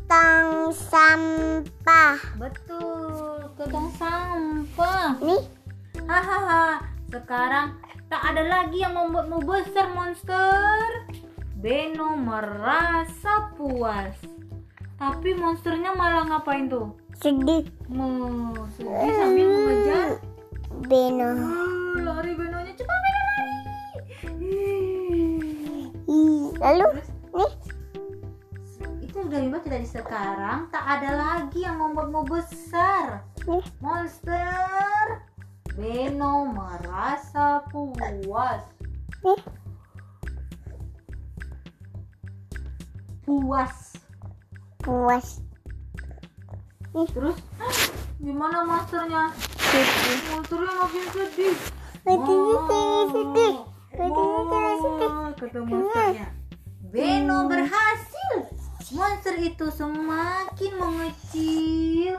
[0.06, 2.16] tong sampah.
[2.38, 5.44] betul ke tong sampah Nih,
[6.08, 7.76] hahaha sekarang
[8.10, 11.06] tak ada lagi yang membuatmu besar monster.
[11.62, 14.18] Beno merasa puas.
[14.98, 16.98] Tapi monsternya malah ngapain tuh?
[17.22, 17.70] Sedih.
[17.86, 20.18] Mau sedih sambil mengejar
[20.90, 21.30] Beno.
[21.38, 23.54] Ah, lari Benonya cepat Beno lari.
[26.60, 26.86] Lalu?
[26.98, 27.08] Terus?
[27.30, 27.52] Nih?
[29.06, 30.66] Itu udah dibaca dari sekarang.
[30.74, 33.22] Tak ada lagi yang membuatmu besar.
[33.78, 34.89] Monster
[35.76, 38.62] Beno merasa puas.
[43.24, 43.76] Puas.
[44.82, 45.26] Puas.
[46.90, 47.38] terus
[48.18, 49.30] gimana monsternya
[49.70, 50.18] Sedih.
[50.34, 51.56] monsternya makin sedih
[52.02, 53.54] Sedih, sedih, sedih.
[54.10, 55.14] Mau, sedih.
[55.38, 56.26] kata monsternya
[56.90, 58.34] Beno berhasil.
[58.90, 62.18] Monster itu semakin mengecil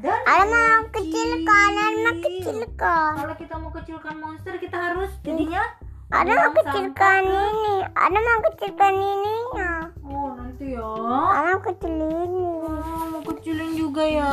[0.00, 3.12] dan Ada mau kecilkan, ada mau kecilkan.
[3.14, 5.62] kalau kita mau kecilkan monster kita harus jadinya
[6.10, 7.74] Ada mau kecilkan ini.
[7.92, 9.72] Ada mau kecilkan ininya.
[10.02, 10.88] oh nanti ya
[11.30, 12.44] Ada mau kecil ini.
[12.58, 14.32] Oh, mau kecilin juga ya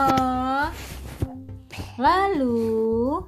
[1.97, 3.21] lalu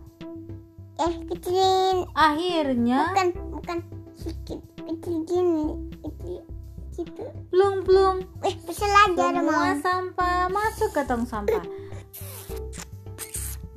[0.98, 2.04] Eh, kecilin.
[2.12, 3.78] akhirnya Bukan, bukan
[4.14, 4.60] sedikit.
[4.80, 5.68] Kecil gini.
[5.98, 6.44] Kecil
[6.92, 7.24] gitu.
[7.48, 9.48] plung plung Eh, bisa aja ada mau.
[9.48, 11.64] semua sampah masuk ke tong sampah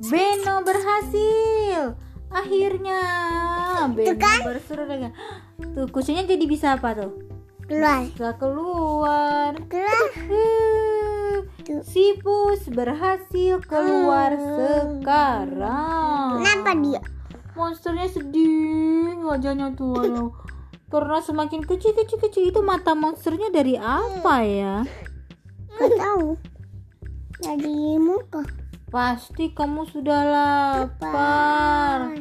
[0.03, 1.95] Beno berhasil
[2.27, 3.01] akhirnya
[3.89, 4.39] Beno kan?
[4.43, 5.11] berseru dengan
[5.71, 7.11] tuh kucingnya jadi bisa apa tuh
[7.63, 8.03] Keluar.
[8.03, 10.09] bisa keluar Keluar.
[10.27, 11.37] Huh,
[11.81, 17.01] si pus berhasil keluar sekarang Kenapa dia?
[17.53, 20.29] monsternya sedih wajahnya tuh aduh.
[20.89, 24.75] karena semakin kecil kecil kecil itu mata monsternya dari apa ya
[25.73, 26.37] Gak tahu.
[27.39, 28.43] Dari muka.
[28.93, 32.13] Pasti kamu sudah lapar.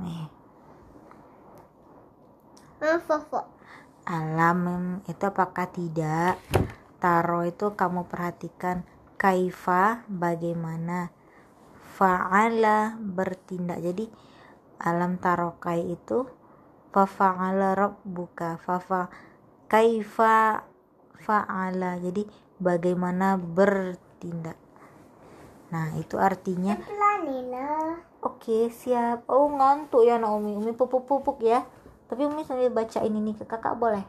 [0.00, 0.32] nih.
[3.04, 3.52] Fafa.
[4.08, 6.40] Alam itu apakah tidak?
[6.96, 8.80] Taro itu kamu perhatikan
[9.20, 11.12] kaifa bagaimana
[12.00, 13.84] fa'ala bertindak.
[13.84, 14.08] Jadi
[14.80, 16.24] alam tarokai itu
[16.88, 19.12] fa fa'ala rabbuka fa fa
[19.68, 20.64] kaifa
[21.20, 22.00] fa'ala.
[22.00, 22.24] Jadi
[22.56, 24.56] bagaimana bertindak.
[25.70, 26.80] Nah, itu artinya.
[28.24, 29.28] Oke, siap.
[29.30, 30.58] Oh, ngantuk ya Naomi.
[30.58, 31.62] Umi pupuk-pupuk ya.
[32.10, 34.02] Tapi Umi sambil bacain ini ke kakak boleh?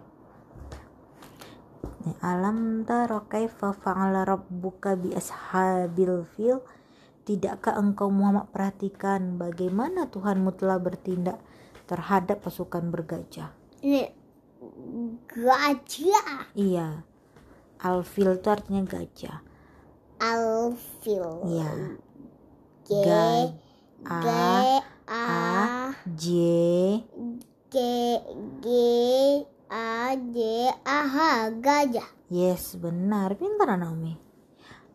[2.01, 6.65] Nih, alam taro kaifa fa'ala rabbuka bi ashabil fil?
[7.21, 11.37] Tidakkah engkau Muhammad perhatikan bagaimana Tuhanmu telah bertindak
[11.85, 13.53] terhadap pasukan bergajah?
[13.85, 14.09] Ini
[15.29, 16.49] gajah.
[16.57, 17.05] Iya.
[17.77, 19.45] Alfil itu artinya gajah.
[20.17, 21.25] Alfil.
[21.45, 21.71] Iya.
[22.81, 23.53] G Ga-
[24.01, 26.25] G A A J
[27.69, 27.75] G
[28.61, 28.67] G
[29.71, 31.15] A J A H
[31.63, 32.03] gajah.
[32.27, 33.39] Yes, benar.
[33.39, 34.19] Pintar Naomi.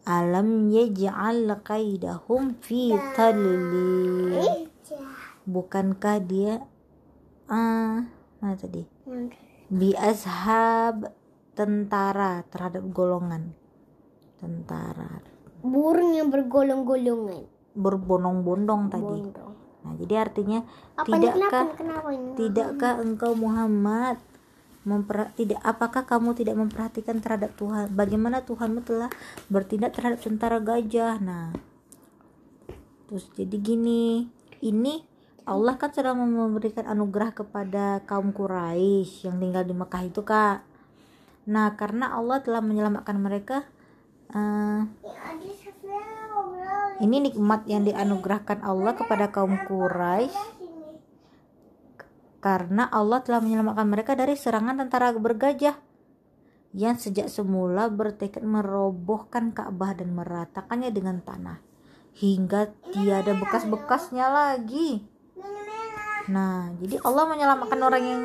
[0.05, 4.37] Alam yaj'al kaidahum fi tadlil.
[5.49, 6.61] Bukankah dia
[7.49, 8.05] ah
[8.37, 8.85] mana tadi?
[9.73, 11.09] Bi ashab
[11.57, 13.57] tentara terhadap golongan
[14.37, 15.25] tentara
[15.65, 17.49] Burung yang bergolong-golongan.
[17.73, 19.25] berbondong-bondong tadi.
[19.25, 19.53] Bondong.
[19.85, 20.61] Nah, jadi artinya
[21.01, 21.33] Apa ini kenapa?
[21.33, 22.31] tidakkah Kenapa ini?
[22.37, 24.17] tidakkah engkau Muhammad
[24.87, 27.91] memper tidak apakah kamu tidak memperhatikan terhadap Tuhan?
[27.91, 29.11] Bagaimana Tuhanmu telah
[29.51, 31.19] bertindak terhadap tentara gajah?
[31.19, 31.51] Nah
[33.11, 34.31] terus jadi gini
[34.63, 35.03] ini
[35.47, 40.63] Allah kan sudah memberikan anugerah kepada kaum Quraisy yang tinggal di Mekah itu kak.
[41.51, 43.67] Nah karena Allah telah menyelamatkan mereka
[44.31, 44.81] eh,
[47.03, 50.56] ini nikmat yang dianugerahkan Allah kepada kaum Quraisy
[52.47, 55.75] karena Allah telah menyelamatkan mereka dari serangan tentara bergajah
[56.79, 61.59] yang sejak semula bertekad merobohkan Ka'bah dan meratakannya dengan tanah
[62.15, 65.03] hingga tiada bekas-bekasnya lagi.
[66.31, 68.23] Nah, jadi Allah menyelamatkan orang yang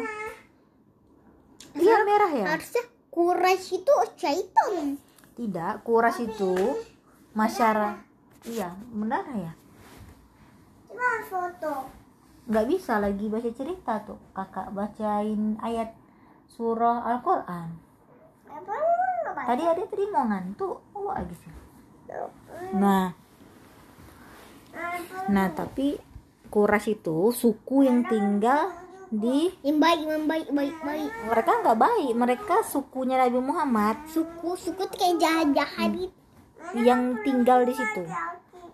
[1.74, 2.46] dia merah ya?
[2.46, 5.02] Harusnya Quraisy itu syaitan.
[5.34, 6.78] Tidak, Quraisy itu
[7.34, 8.06] masyarakat.
[8.46, 9.58] Iya, benar ya?
[10.86, 12.01] Coba foto.
[12.50, 14.18] Nggak bisa lagi baca cerita tuh.
[14.34, 15.94] Kakak bacain ayat
[16.50, 17.70] surah Al-Quran.
[19.32, 20.78] Tadi ada tadi mau ngantuk.
[20.98, 21.54] Oh lagi sih.
[22.76, 23.14] Nah.
[25.32, 26.00] Nah tapi
[26.52, 28.76] Kuras itu suku yang tinggal
[29.08, 31.12] di Yang baik, yang baik, baik, baik.
[31.32, 32.12] mereka nggak baik.
[32.12, 33.96] Mereka sukunya Nabi Muhammad.
[34.12, 35.92] Suku, suku tuh kayak jahat-jahat.
[35.96, 36.16] Gitu.
[36.88, 38.04] yang tinggal di situ.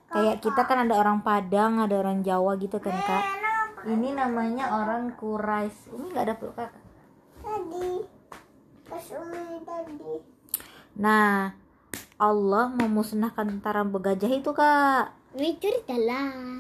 [0.10, 3.47] Kayak kita kan ada orang Padang ada orang Jawa gitu kan kak
[3.88, 6.88] ini namanya orang Quraisy Umi nggak ada peluk kakak
[7.48, 8.04] Tadi.
[8.88, 10.14] Pas Umi tadi.
[11.00, 11.56] Nah,
[12.20, 15.16] Allah memusnahkan tentara bergajah itu, Kak.
[15.38, 16.60] Ini cerita lah.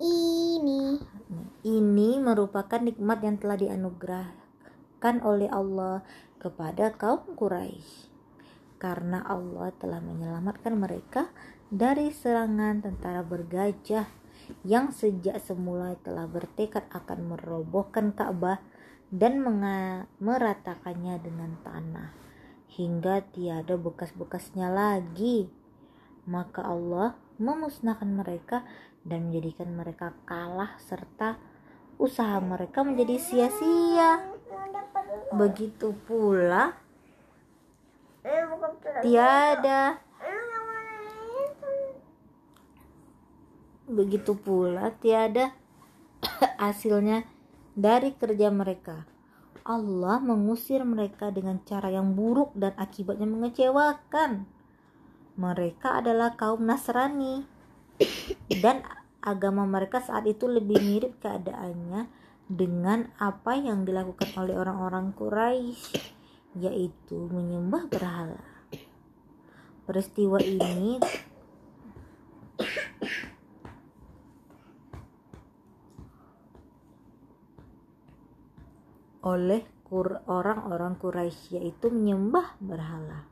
[0.00, 0.82] Ini.
[1.64, 6.04] Ini merupakan nikmat yang telah dianugerahkan oleh Allah
[6.40, 8.12] kepada kaum Quraisy.
[8.80, 11.32] Karena Allah telah menyelamatkan mereka
[11.72, 14.23] dari serangan tentara bergajah
[14.64, 18.60] yang sejak semula telah bertekad akan merobohkan Ka'bah
[19.14, 19.40] dan
[20.18, 22.10] meratakannya dengan tanah
[22.74, 25.46] hingga tiada bekas-bekasnya lagi.
[26.24, 28.64] Maka Allah memusnahkan mereka
[29.04, 31.36] dan menjadikan mereka kalah serta
[32.00, 34.24] usaha mereka menjadi sia-sia.
[35.30, 36.74] Begitu pula
[39.04, 40.00] tiada
[43.84, 45.52] begitu pula tiada
[46.62, 47.28] hasilnya
[47.76, 49.04] dari kerja mereka.
[49.64, 54.44] Allah mengusir mereka dengan cara yang buruk dan akibatnya mengecewakan.
[55.40, 57.48] Mereka adalah kaum Nasrani
[58.64, 58.84] dan
[59.24, 62.06] agama mereka saat itu lebih mirip keadaannya
[62.44, 65.96] dengan apa yang dilakukan oleh orang-orang Quraisy
[66.64, 68.44] yaitu menyembah berhala.
[69.84, 71.00] Peristiwa ini
[79.24, 79.64] oleh
[80.28, 83.30] orang-orang Quraisy yaitu menyembah berhala.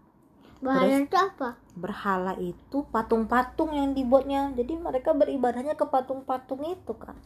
[0.62, 1.58] Bahan itu apa?
[1.74, 4.54] Berhala itu patung-patung yang dibuatnya.
[4.54, 7.18] Jadi mereka beribadahnya ke patung-patung itu, Kak.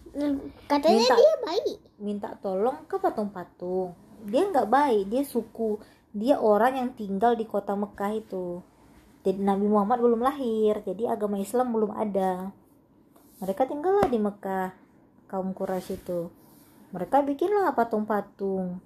[0.65, 1.79] Katanya Minta- dia baik.
[2.01, 3.93] Minta tolong ke patung-patung.
[4.25, 5.77] Dia nggak baik, dia suku.
[6.17, 8.65] Dia orang yang tinggal di kota Mekah itu.
[9.21, 12.57] Jadi Nabi Muhammad belum lahir, jadi agama Islam belum ada.
[13.45, 14.73] Mereka tinggallah di Mekah,
[15.29, 16.33] kaum Quraisy itu.
[16.97, 18.81] Mereka bikinlah patung-patung.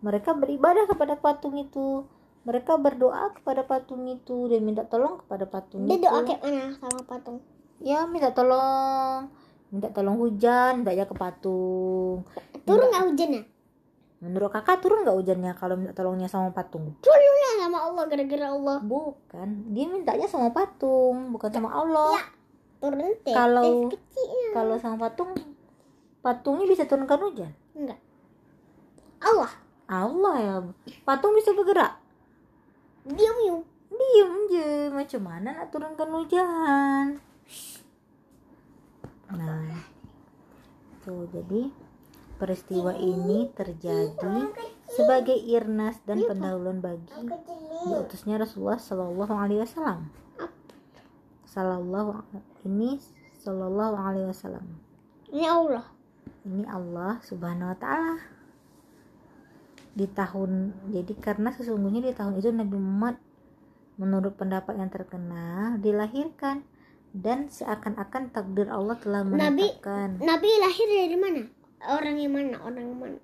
[0.00, 2.08] Mereka beribadah kepada patung itu.
[2.48, 6.08] Mereka berdoa kepada patung itu dan minta tolong kepada patung Dia itu.
[6.08, 7.44] doa kayak mana sama patung?
[7.84, 9.28] Ya, minta tolong.
[9.68, 12.24] Minta tolong hujan, minta ke patung.
[12.64, 13.42] Turun nggak hujan ya?
[14.24, 16.96] Menurut kakak turun nggak hujannya kalau minta tolongnya sama patung?
[17.04, 18.78] Turun lah sama Allah gara-gara Allah.
[18.80, 22.24] Bukan, dia mintanya sama patung, bukan sama Allah.
[22.80, 23.36] Turun teh.
[23.36, 23.92] Kalau-.
[24.56, 25.36] Kalau sama patung,
[26.20, 27.52] patungnya bisa turunkan hujan.
[27.76, 28.00] Enggak.
[29.20, 29.52] Allah.
[29.90, 30.54] Allah ya,
[31.02, 31.98] patung bisa bergerak.
[33.02, 33.66] Diam yuk.
[33.90, 37.18] Diem aja, macam mana nak turunkan hujan?
[39.34, 39.66] Nah,
[41.02, 41.74] tuh jadi
[42.38, 44.54] peristiwa ini terjadi
[44.86, 47.10] sebagai irnas dan pendahuluan bagi
[47.82, 50.06] diutusnya Rasulullah Shallallahu Alaihi Wasallam.
[51.50, 52.24] Sallallahu
[52.62, 53.02] ini
[53.42, 54.66] Shallallahu Alaihi Wasallam.
[55.34, 55.99] Ini Allah.
[56.40, 58.16] Ini Allah Subhanahu Wa Taala.
[59.90, 63.16] Di tahun jadi karena sesungguhnya di tahun itu Nabi Muhammad
[64.00, 66.64] menurut pendapat yang terkenal dilahirkan
[67.10, 71.42] dan seakan-akan takdir Allah telah Nabi- menetapkan Nabi lahir dari mana?
[71.90, 72.56] Orang yang mana?
[72.62, 73.18] Orang yang mana?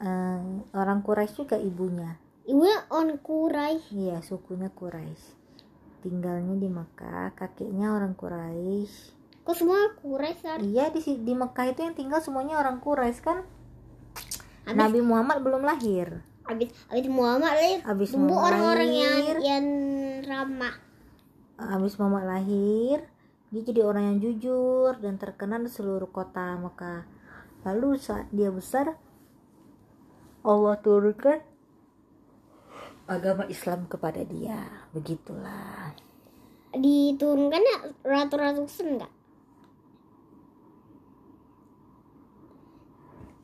[0.00, 0.40] eh,
[0.72, 2.16] orang Quraisy juga ibunya.
[2.44, 3.92] Ibunya orang Quraisy.
[3.92, 5.36] Iya, sukunya Quraisy.
[6.00, 9.19] Tinggalnya di Mekah, kakeknya orang Quraisy.
[9.50, 10.38] Kok semua Quraisy?
[10.46, 10.62] Sar?
[10.62, 13.42] Iya di di Mekah itu yang tinggal semuanya orang Quraisy kan?
[14.62, 19.36] Habis- Nabi Muhammad belum lahir Habis habis Muhammad lahir, Habis tumbuh Muhammad orang-orang yang lahir.
[19.42, 19.66] yang
[20.22, 20.74] ramah.
[21.58, 22.98] habis Muhammad lahir
[23.50, 27.02] dia jadi orang yang jujur dan terkenal di seluruh kota Mekah
[27.66, 28.94] lalu saat dia besar
[30.46, 31.42] Allah turunkan
[33.10, 35.90] agama Islam kepada dia begitulah
[36.70, 39.10] Diturunkan ya ratu-ratusan enggak?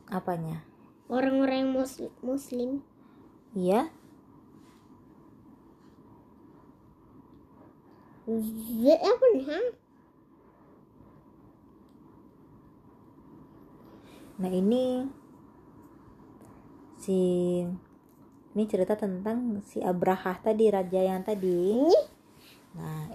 [0.07, 0.63] Apanya
[1.07, 2.69] Orang-orang yang muslim, muslim.
[8.27, 9.47] iya apa nih?
[14.37, 15.07] Nah ini
[16.99, 17.19] si
[18.51, 21.87] ini cerita tentang si Abraha tadi raja yang tadi.
[22.75, 23.07] Nah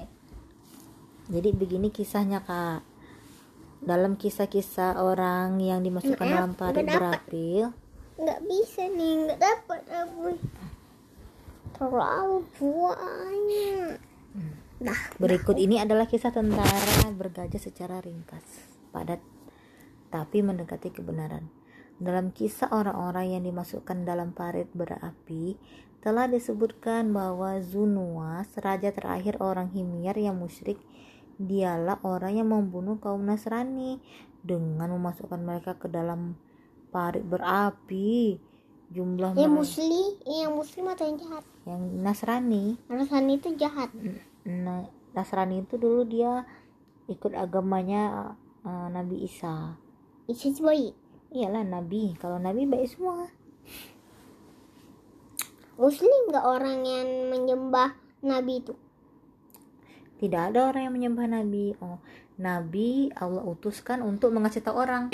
[1.28, 2.91] jadi begini kisahnya kak.
[3.82, 6.98] Dalam kisah-kisah orang yang dimasukkan Maaf, dalam parit nggak dapat.
[7.02, 7.50] berapi,
[8.22, 10.26] nggak bisa nih, nggak dapat aku.
[11.74, 13.98] Terlalu banyak.
[14.82, 18.42] Dah, berikut ini adalah kisah tentara bergajah secara ringkas,
[18.94, 19.18] padat,
[20.14, 21.50] tapi mendekati kebenaran.
[22.02, 25.58] Dalam kisah orang-orang yang dimasukkan dalam parit berapi,
[26.02, 30.82] telah disebutkan bahwa Zunuas, raja terakhir orang Himyar yang musyrik,
[31.46, 33.98] dialah orang yang membunuh kaum Nasrani
[34.42, 36.34] dengan memasukkan mereka ke dalam
[36.94, 38.38] parit berapi.
[38.92, 41.44] Jumlah yang muslim, yang muslim atau yang jahat?
[41.62, 43.88] yang Nasrani, Alasan itu jahat.
[44.44, 44.84] nah,
[45.14, 46.42] Nasrani itu dulu dia
[47.06, 48.34] ikut agamanya
[48.66, 49.78] eh, Nabi Isa.
[50.26, 50.92] Itu baik.
[51.32, 52.12] Iyalah Nabi.
[52.20, 53.30] Kalau Nabi baik semua.
[55.80, 58.76] Muslim nggak orang yang menyembah Nabi itu?
[60.22, 61.74] Tidak ada orang yang menyembah Nabi.
[61.82, 61.98] Oh,
[62.38, 65.10] Nabi Allah utuskan untuk mengasih tahu orang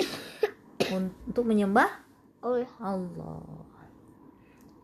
[0.93, 3.67] untuk menyembah Oh, Allah.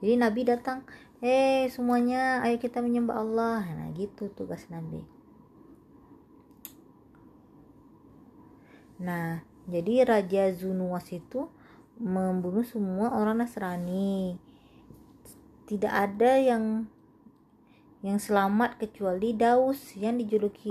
[0.03, 0.83] Jadi Nabi datang,
[1.23, 3.63] eh semuanya, ayo kita menyembah Allah.
[3.63, 4.99] Nah gitu tugas Nabi.
[8.99, 9.39] Nah,
[9.71, 11.47] jadi Raja Zunuwas itu
[11.95, 14.35] membunuh semua orang Nasrani.
[15.71, 16.91] Tidak ada yang
[18.05, 20.69] yang selamat kecuali Daus yang dijuluki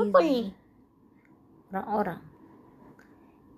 [1.75, 2.23] orang-orang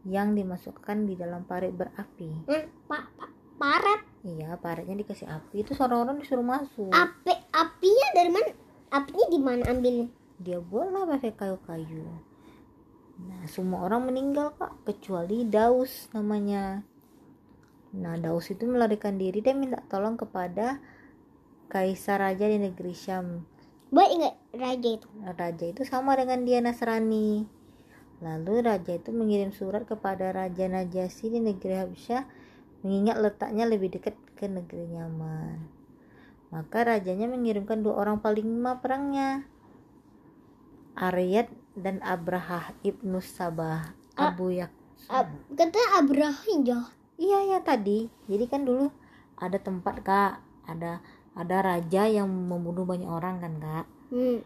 [0.08, 2.48] yang dimasukkan di dalam parit berapi.
[2.48, 4.00] hmm, pak, pak, paret.
[4.24, 6.88] Iya, paritnya dikasih api itu orang-orang disuruh masuk.
[6.88, 8.50] Api, apinya dari mana?
[8.94, 10.08] Apinya di mana ambilnya?
[10.40, 12.06] Dia buatlah pakai kayu-kayu.
[13.28, 16.80] Nah, semua orang meninggal kak, kecuali Daus namanya.
[17.92, 20.80] Nah, Daus itu melarikan diri dan minta tolong kepada
[21.66, 23.55] kaisar raja di negeri Syam.
[23.96, 25.08] Baik nggak raja itu?
[25.24, 27.48] Raja itu sama dengan dia Nasrani.
[28.20, 32.28] Lalu raja itu mengirim surat kepada Raja Najasyi di negeri Habsyah
[32.84, 35.64] mengingat letaknya lebih dekat ke negeri Yaman.
[36.52, 39.48] Maka rajanya mengirimkan dua orang panglima perangnya.
[40.96, 44.72] Aryat dan Abraha ibnu Sabah Abu Yak.
[45.08, 46.92] Ab, kata Abraham jahat.
[47.16, 48.12] Iya ya tadi.
[48.28, 48.92] Jadi kan dulu
[49.40, 51.00] ada tempat kak, ada
[51.36, 53.86] ada raja yang membunuh banyak orang kan kak.
[54.08, 54.40] Hmm.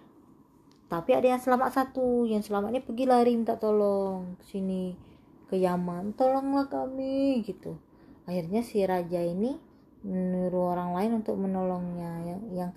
[0.91, 4.99] Tapi ada yang selamat satu, yang selamat ini pergi lari minta tolong ke sini
[5.47, 7.79] ke Yaman, tolonglah kami gitu.
[8.27, 9.55] Akhirnya si raja ini
[10.03, 12.27] menyuruh orang lain untuk menolongnya.
[12.27, 12.71] Yang, yang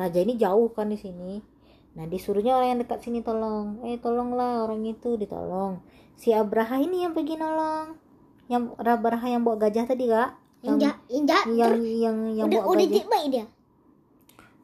[0.00, 1.44] raja ini jauh kan di sini.
[1.92, 5.84] Nah disuruhnya orang yang dekat sini tolong, eh tolonglah orang itu ditolong.
[6.16, 8.00] Si Abraha ini yang pergi nolong,
[8.48, 11.46] yang Abraha yang bawa gajah tadi kak, Yang jahat, yang jahat.
[11.52, 13.24] yang yang yang udah bawa udah gajah.
[13.28, 13.46] dia.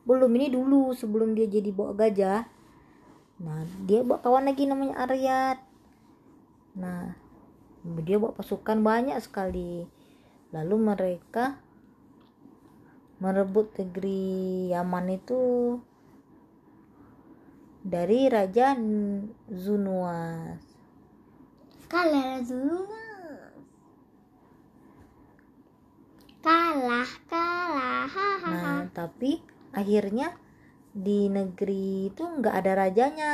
[0.05, 2.45] Belum ini dulu sebelum dia jadi bawa gajah
[3.41, 5.59] nah dia bawa kawan lagi namanya Aryat
[6.79, 7.17] nah
[8.05, 9.85] dia bawa pasukan banyak sekali
[10.55, 11.59] lalu mereka
[13.19, 15.43] merebut negeri Yaman itu
[17.85, 18.77] dari Raja
[19.49, 20.75] Zunuas
[21.95, 22.91] Kalah dulu.
[26.43, 28.11] Kalah, kalah.
[28.51, 29.39] Nah, tapi
[29.75, 30.35] akhirnya
[30.95, 33.33] di negeri itu nggak ada rajanya.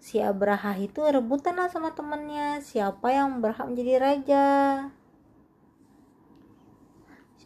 [0.00, 2.64] Si Abraha itu rebutan lah sama temannya.
[2.64, 4.46] Siapa yang berhak menjadi raja?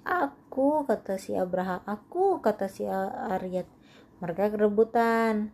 [0.04, 1.82] Aku, kata si Abraha.
[1.88, 3.66] Aku, kata si Aryat.
[4.22, 5.50] Mereka rebutan.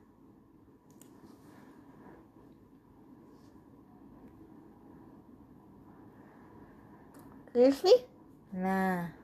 [7.50, 8.00] Terus nih,
[8.50, 9.14] Nah,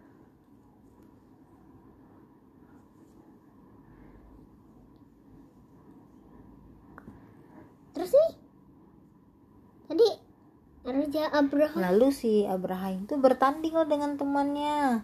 [7.97, 8.33] terus nih?
[9.89, 10.09] Tadi
[10.85, 15.01] Raja Abraham lalu si Abraham itu bertanding loh dengan temannya.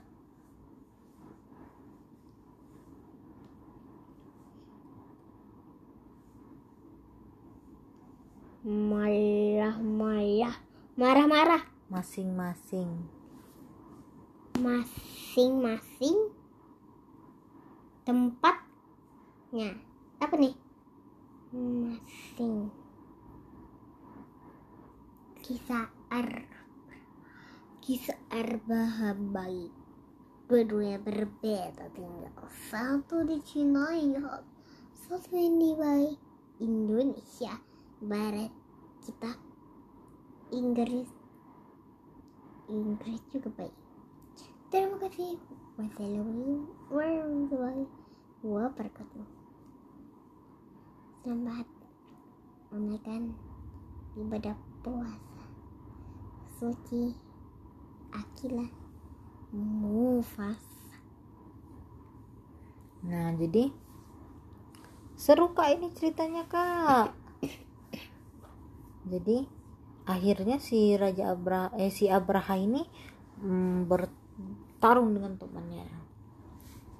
[8.62, 10.54] Malah malah
[10.94, 11.62] marah marah.
[11.88, 13.08] Masing-masing.
[14.60, 16.30] Masing-masing
[18.04, 19.80] tempatnya.
[20.20, 20.54] Apa nih?
[21.50, 22.81] Masing
[25.52, 26.48] kisah ar
[27.84, 28.16] kisah
[29.12, 29.68] baik
[30.48, 32.32] berdua berbeda tinggal
[32.72, 34.40] satu di Cina ya
[34.96, 36.16] satu ini baik
[36.56, 37.60] Indonesia
[38.00, 38.48] barat
[39.04, 39.36] kita
[40.56, 41.12] Inggris.
[42.72, 43.76] Inggris juga baik
[44.72, 45.36] terima kasih.
[45.76, 47.84] Wassalamualaikum warahmatullahi
[48.40, 49.28] wabarakatuh.
[51.20, 51.68] Selamat
[52.72, 53.36] menunaikan
[54.16, 55.31] ibadah puasa
[56.62, 57.10] suci
[58.14, 58.70] akilah
[59.50, 60.62] mufas.
[63.02, 63.74] Nah jadi
[65.18, 67.18] seru kak ini ceritanya kak.
[69.10, 69.42] Jadi
[70.06, 72.86] akhirnya si Raja Abra eh si Abraha ini
[73.42, 75.82] mm, bertarung dengan temannya.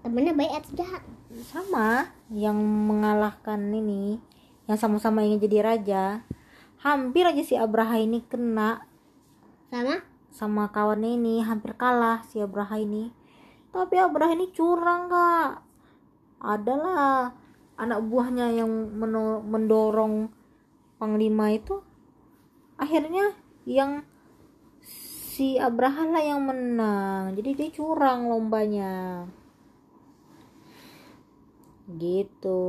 [0.02, 1.06] Temennya baik atau jahat?
[1.46, 4.18] Sama yang mengalahkan ini
[4.66, 6.26] yang sama-sama ingin jadi raja.
[6.82, 8.90] Hampir aja si Abraha ini kena
[9.72, 10.04] sama?
[10.28, 13.08] Sama kawannya ini hampir kalah si Abraha ini.
[13.72, 15.64] Tapi Abraha ini curang kak.
[16.44, 17.32] Adalah
[17.80, 18.68] anak buahnya yang
[19.48, 20.28] mendorong
[21.00, 21.80] panglima itu.
[22.76, 23.32] Akhirnya
[23.64, 24.04] yang
[24.84, 27.32] si Abraha lah yang menang.
[27.32, 29.24] Jadi dia curang lombanya.
[31.88, 32.60] Gitu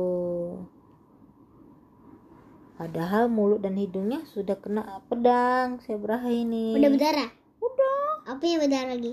[2.74, 6.74] padahal mulut dan hidungnya sudah kena pedang si Abraha ini.
[6.74, 7.30] Udah berdarah?
[7.62, 7.98] Udah.
[8.34, 9.12] Apa yang berdarah lagi?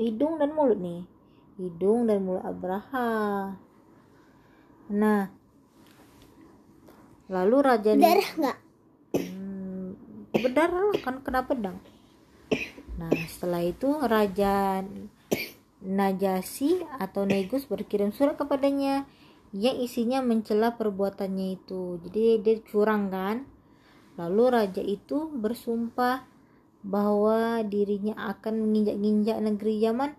[0.00, 1.02] Hidung dan mulut nih.
[1.60, 3.54] Hidung dan mulut Abraha.
[4.92, 5.28] Nah.
[7.26, 8.58] Lalu raja berdarah nggak?
[9.18, 9.86] Hmm,
[10.30, 11.78] berdarah lah kan kena pedang.
[12.96, 14.80] Nah setelah itu raja
[15.86, 19.04] Najasi atau Negus berkirim surat kepadanya
[19.54, 22.02] yang isinya mencela perbuatannya itu.
[22.06, 23.46] Jadi dia curang kan?
[24.16, 26.24] Lalu raja itu bersumpah
[26.86, 30.12] bahwa dirinya akan menginjak-injak negeri Yaman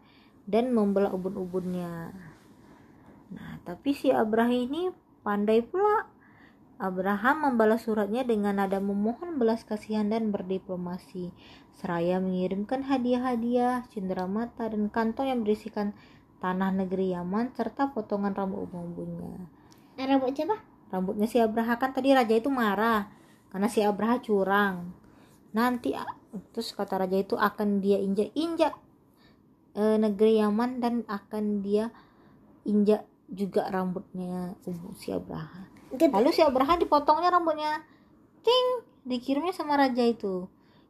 [0.47, 2.13] dan membelah ubun-ubunnya.
[3.33, 4.93] Nah tapi si Abraha ini
[5.25, 6.07] pandai pula.
[6.77, 11.33] Abraham membalas suratnya dengan nada memohon belas kasihan dan berdiplomasi,
[11.73, 15.97] seraya mengirimkan hadiah-hadiah, cenderamata, dan kantong yang berisikan
[16.37, 19.41] tanah negeri Yaman serta potongan rambut ubun-ubunnya.
[19.97, 20.57] Eh, rambut siapa
[20.87, 23.11] Rambutnya si Abraha kan tadi raja itu marah
[23.51, 24.95] karena si Abraha curang.
[25.51, 26.15] Nanti a-
[26.55, 28.71] terus kata raja itu akan dia injak-injak
[29.75, 31.91] eh, negeri Yaman dan akan dia
[32.63, 35.67] injak juga rambutnya ubu si Abraha.
[35.91, 37.83] Get- Lalu si Abraham dipotongnya rambutnya.
[38.43, 38.65] Ting,
[39.03, 40.47] dikirimnya sama raja itu.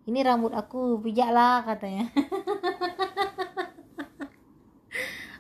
[0.07, 2.07] Ini rambut aku, pijaklah katanya.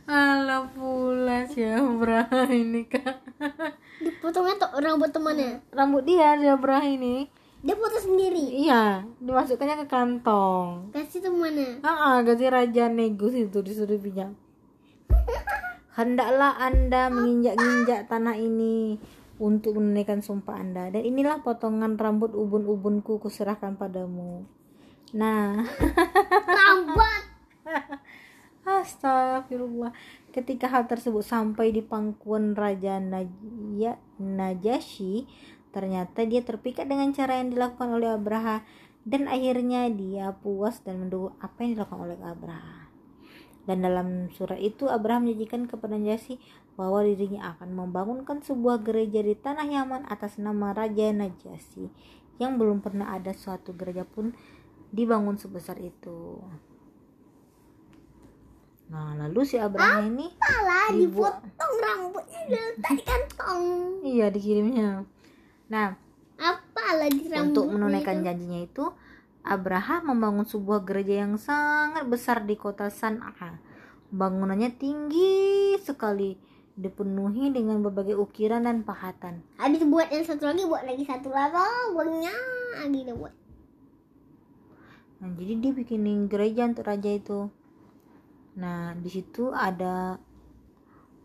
[0.07, 3.19] Alah pula si Abraham ini kak.
[3.99, 7.15] dipotongnya tuh rambut temannya Rambut dia si Abraham ini.
[7.57, 10.89] dia potong sendiri Iya, dimasukkannya ke kantong.
[10.89, 14.31] kasih temannya Ah, kasih raja Negus itu disuruh pijak.
[15.97, 19.01] Hendaklah Anda menginjak-injak tanah ini
[19.37, 20.87] untuk menunaikan sumpah Anda.
[20.87, 24.45] Dan inilah potongan rambut ubun-ubunku kuserahkan padamu.
[25.11, 25.65] Nah,
[26.47, 27.23] lambat
[28.67, 29.95] astagfirullah.
[30.35, 35.23] Ketika hal tersebut sampai di pangkuan Raja Najya, Najasyi,
[35.71, 38.67] ternyata dia terpikat dengan cara yang dilakukan oleh Abraha
[39.07, 42.91] dan akhirnya dia puas dan mendukung apa yang dilakukan oleh Abraha.
[43.67, 46.39] Dan dalam surat itu Abraham menjanjikan kepada Najasyi
[46.79, 51.91] bahwa dirinya akan membangunkan sebuah gereja di tanah Yaman atas nama Raja Najasyi
[52.39, 54.31] yang belum pernah ada suatu gereja pun
[54.93, 56.39] dibangun sebesar itu.
[58.87, 63.63] Nah, lalu si Abraham ini salah dibuat dipotong rambutnya diletak di kantong
[64.07, 65.03] iya dikirimnya.
[65.67, 65.91] Nah,
[66.39, 68.25] apalah di rambutnya untuk menunaikan itu?
[68.31, 68.85] janjinya itu
[69.43, 73.59] Abraham membangun sebuah gereja yang sangat besar di kota San'a.
[74.07, 76.39] Bangunannya tinggi sekali,
[76.79, 79.43] dipenuhi dengan berbagai ukiran dan pahatan.
[79.59, 81.59] habis buat yang satu lagi buat lagi satu lagi
[81.91, 82.35] buatnya
[82.79, 83.35] lagi buat
[85.17, 87.49] Nah, jadi dia bikinin gereja untuk raja itu.
[88.57, 90.17] Nah, di situ ada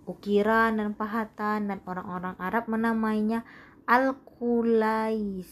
[0.04, 3.46] ukiran dan pahatan dan orang-orang Arab menamainya
[3.88, 5.48] Al-Qulais.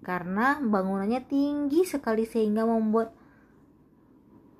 [0.00, 3.12] Karena bangunannya tinggi sekali sehingga membuat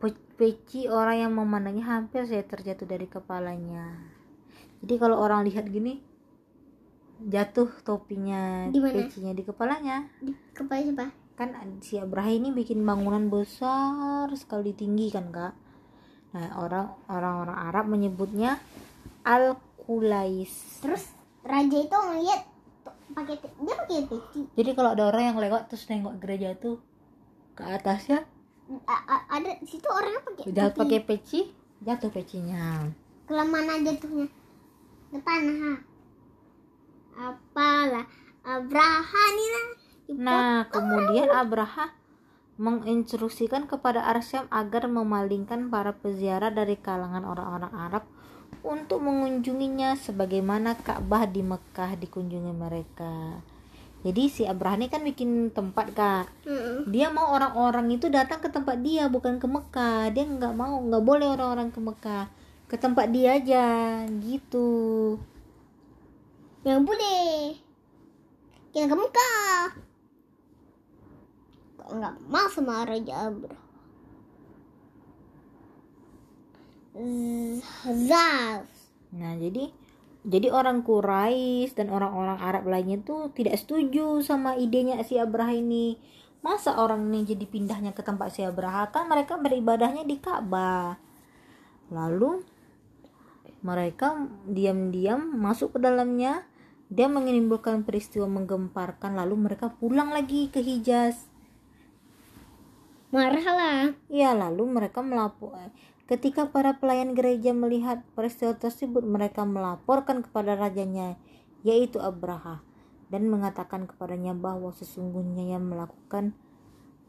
[0.03, 3.95] pe- peci orang yang memandangnya hampir saja terjatuh dari kepalanya.
[4.81, 6.01] Jadi kalau orang lihat gini,
[7.21, 8.97] jatuh topinya Di mana?
[8.97, 11.20] pecinya di kepalanya Di kepala siapa?
[11.41, 15.57] Kan si Abraha ini bikin bangunan besar sekali tinggi kan kak
[16.37, 18.61] nah orang orang orang Arab menyebutnya
[19.25, 20.53] al kulais
[20.85, 22.45] Terus raja itu ngeliat
[22.85, 24.41] tuh, pakai dia pakai peci.
[24.53, 26.77] jadi kalau ada orang yang lewat terus nengok gereja itu
[27.57, 28.29] ke atasnya
[28.85, 30.77] A- a- ada situ orangnya pakai topi.
[30.77, 31.41] pakai peci
[31.81, 32.85] jatuh pecinya
[33.25, 34.29] ke mana jatuhnya
[35.09, 35.73] ke tanah ha?
[37.33, 38.07] apalah
[38.45, 39.80] Abraha nih lah
[40.17, 41.95] Nah, kemudian Abraha
[42.61, 48.05] menginstruksikan kepada Arsyam agar memalingkan para peziarah dari kalangan orang-orang Arab
[48.61, 53.41] untuk mengunjunginya sebagaimana Ka'bah di Mekah dikunjungi mereka.
[54.01, 56.27] Jadi si Abraha ini kan bikin tempat kak.
[56.89, 60.09] Dia mau orang-orang itu datang ke tempat dia bukan ke Mekah.
[60.13, 62.25] Dia nggak mau nggak boleh orang-orang ke Mekah.
[62.65, 63.67] Ke tempat dia aja
[64.25, 65.17] gitu.
[66.61, 67.57] yang boleh
[68.69, 69.90] kita ke Mekah
[71.93, 73.69] nggak mau sama Raja Abraha
[76.95, 78.81] Z- Zaz
[79.11, 79.75] Nah, jadi
[80.21, 85.97] jadi orang Quraisy dan orang-orang Arab lainnya tuh tidak setuju sama idenya si Abraha ini.
[86.45, 90.97] Masa orang ini jadi pindahnya ke tempat si Abraha kan mereka beribadahnya di Ka'bah.
[91.89, 92.45] Lalu
[93.61, 96.45] mereka diam-diam masuk ke dalamnya
[96.91, 101.30] dia menimbulkan peristiwa menggemparkan lalu mereka pulang lagi ke Hijaz.
[103.11, 105.71] Marah lah Ya, lalu mereka melapor.
[106.11, 111.15] Ketika para pelayan gereja melihat peristiwa tersebut, mereka melaporkan kepada rajanya,
[111.63, 112.67] yaitu Abraha,
[113.11, 116.35] dan mengatakan kepadanya bahwa sesungguhnya yang melakukan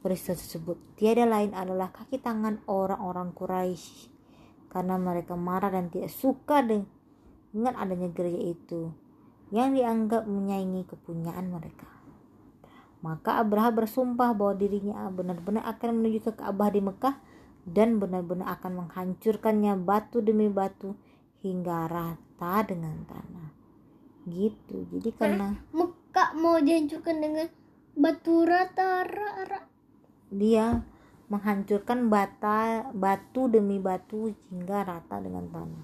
[0.02, 4.10] peristiwa tersebut tiada lain adalah kaki tangan orang-orang Quraisy,
[4.74, 8.90] karena mereka marah dan tidak suka dengan adanya gereja itu
[9.54, 12.01] yang dianggap menyaingi kepunyaan mereka.
[13.02, 17.18] Maka Abraha bersumpah bahwa dirinya benar-benar akan menuju ke Ka'bah di Mekah
[17.66, 20.94] dan benar-benar akan menghancurkannya batu demi batu
[21.42, 23.50] hingga rata dengan tanah.
[24.30, 24.86] Gitu.
[24.94, 27.50] Jadi karena Mekah mau dihancurkan dengan
[27.98, 29.72] batu rata rata
[30.32, 30.80] dia
[31.28, 35.84] menghancurkan bata batu demi batu hingga rata dengan tanah.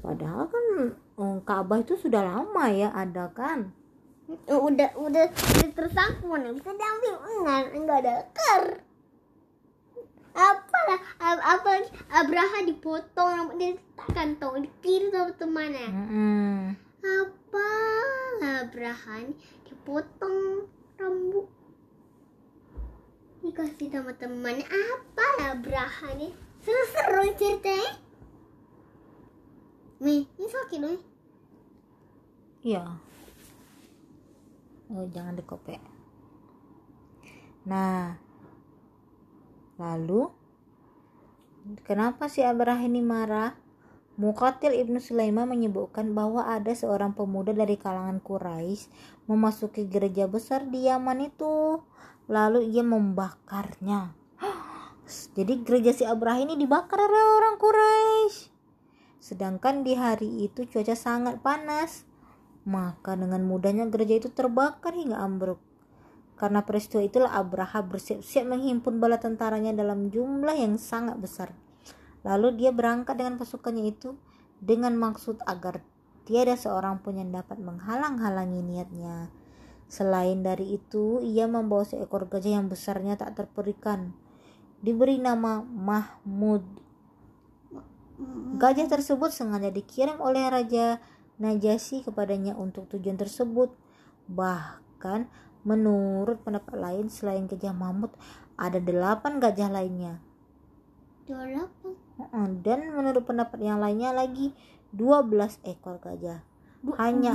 [0.00, 3.74] Padahal kan eh, Ka'bah itu sudah lama ya ada kan.
[4.30, 6.54] Udah udah udah tersapu nih.
[6.54, 7.14] Bisa diambil.
[7.18, 8.12] Enggak enggak ada.
[8.22, 8.64] Akar
[10.30, 11.70] apalah apa?
[12.10, 15.88] Abraha dipotong rambut dia tak kantong di kiri sama temannya.
[15.90, 16.58] Mm-mm.
[17.02, 17.68] apa
[18.64, 19.26] Abraha
[19.66, 21.46] dipotong rambut.
[23.42, 24.64] Dikasih sama temannya.
[24.70, 25.26] Apa
[25.58, 26.32] Abraha nih?
[26.62, 27.90] Seru-seru ceritanya.
[30.00, 31.00] Nih ini sakit nih
[32.60, 32.84] Iya.
[34.90, 35.78] Oh, jangan dikopek.
[37.70, 38.18] Nah,
[39.78, 40.26] lalu
[41.86, 43.54] kenapa si Abraha ini marah?
[44.20, 48.90] Muqatil Ibnu Sulaiman menyebutkan bahwa ada seorang pemuda dari kalangan Quraisy
[49.30, 51.80] memasuki gereja besar di Yaman itu.
[52.26, 54.12] Lalu ia membakarnya.
[55.38, 58.50] Jadi gereja si Abraha ini dibakar oleh orang Quraisy.
[59.22, 62.09] Sedangkan di hari itu cuaca sangat panas.
[62.68, 65.60] Maka dengan mudahnya gereja itu terbakar hingga ambruk.
[66.40, 71.52] Karena peristiwa itulah Abraha bersiap-siap menghimpun bala tentaranya dalam jumlah yang sangat besar.
[72.24, 74.16] Lalu dia berangkat dengan pasukannya itu
[74.60, 75.84] dengan maksud agar
[76.28, 79.32] tiada seorang pun yang dapat menghalang-halangi niatnya.
[79.90, 84.14] Selain dari itu, ia membawa seekor gajah yang besarnya tak terperikan.
[84.80, 86.62] Diberi nama Mahmud.
[88.60, 91.02] Gajah tersebut sengaja dikirim oleh Raja
[91.40, 93.72] Najasyi kepadanya untuk tujuan tersebut.
[94.28, 95.26] Bahkan
[95.64, 98.12] menurut pendapat lain selain gajah Mahmud
[98.60, 100.20] ada delapan gajah lainnya.
[101.24, 104.52] delapan Dan menurut pendapat yang lainnya lagi
[104.92, 106.44] 12 ekor gajah.
[107.00, 107.32] Hanya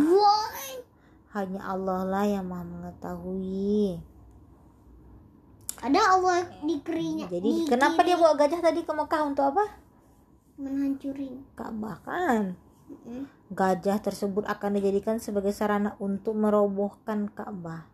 [1.35, 3.99] hanya Allah lah yang Maha mengetahui.
[5.83, 7.27] ada Allah di kerinya.
[7.27, 9.65] Jadi di kenapa kiri dia bawa gajah tadi ke Mekah untuk apa?
[10.55, 11.43] menhancurin?
[11.59, 12.55] Ka'bah kan.
[13.53, 17.85] Gajah tersebut akan dijadikan sebagai sarana untuk merobohkan Ka'bah.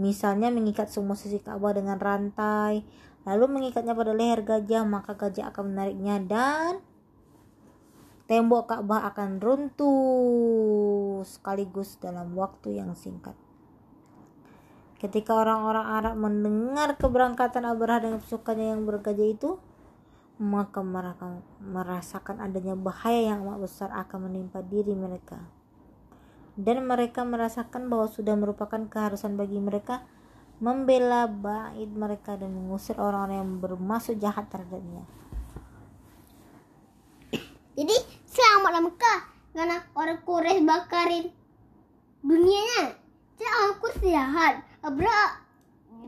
[0.00, 2.84] Misalnya mengikat semua sisi Ka'bah dengan rantai,
[3.28, 6.72] lalu mengikatnya pada leher gajah, maka gajah akan menariknya dan
[8.24, 13.36] tembok Ka'bah akan runtuh sekaligus dalam waktu yang singkat.
[15.00, 19.56] Ketika orang-orang Arab mendengar keberangkatan Abraha dengan pasukannya yang bergajah itu,
[20.40, 25.36] maka mereka merasakan adanya bahaya yang amat besar akan menimpa diri mereka.
[26.60, 30.04] dan mereka merasakan bahwa sudah merupakan keharusan bagi mereka
[30.60, 35.08] membela bait mereka dan mengusir orang-orang yang bermaksud jahat terhadapnya.
[37.80, 37.96] Jadi
[38.28, 39.20] selamatlah Mekah
[39.56, 41.24] karena orang Quraisy bakarin
[42.20, 42.92] dunianya.
[43.40, 44.54] Jadi Quraisy jahat.
[44.84, 45.40] Abra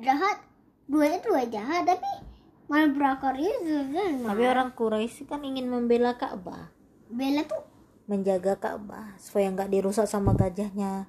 [0.05, 0.37] jahat.
[0.85, 2.32] Duanya dua jahat tapi
[2.73, 3.93] malah berakar itu.
[4.25, 6.73] Tapi orang Quraisy kan ingin membela Ka'bah,
[7.13, 7.61] Bella tuh
[8.09, 11.05] menjaga Ka'bah supaya nggak dirusak sama gajahnya.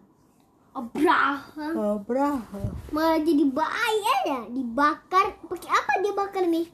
[0.74, 2.66] Abraham Abraha.
[2.90, 6.66] malah jadi bahaya ya dibakar pakai apa dia bakar nih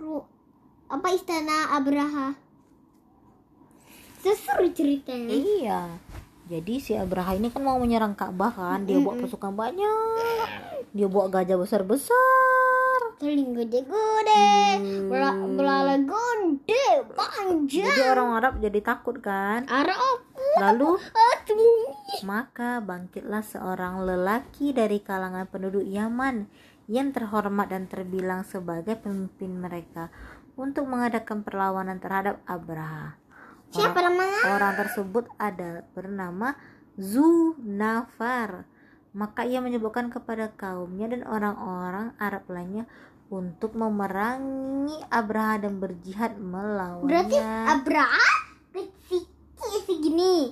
[0.00, 0.24] Ru
[0.88, 2.40] apa istana Abraha
[4.24, 5.80] seru ceritanya Iya.
[6.44, 10.48] Jadi si Abraha ini kan mau menyerang Ka'bah kan, dia bawa pasukan banyak.
[10.92, 12.63] Dia bawa gajah besar-besar.
[13.18, 14.50] Teling gede-gede
[15.06, 19.64] bela belala gede panjang Jadi orang Arab jadi takut kan.
[19.70, 21.90] Arab Lalu aduh
[22.22, 26.46] maka bangkitlah seorang lelaki dari kalangan penduduk Yaman
[26.86, 30.12] yang terhormat dan terbilang sebagai pemimpin mereka
[30.54, 33.18] untuk mengadakan perlawanan terhadap Abraha.
[33.74, 36.54] siapa namanya Orang tersebut ada bernama
[36.94, 38.70] Zunafar.
[39.14, 42.84] Maka ia menyebutkan kepada kaumnya dan orang-orang Arab lainnya
[43.30, 47.50] untuk memerangi Abraha dan berjihad berarti melawannya.
[47.70, 48.30] Abraha
[48.70, 49.22] kecil
[49.86, 50.50] segini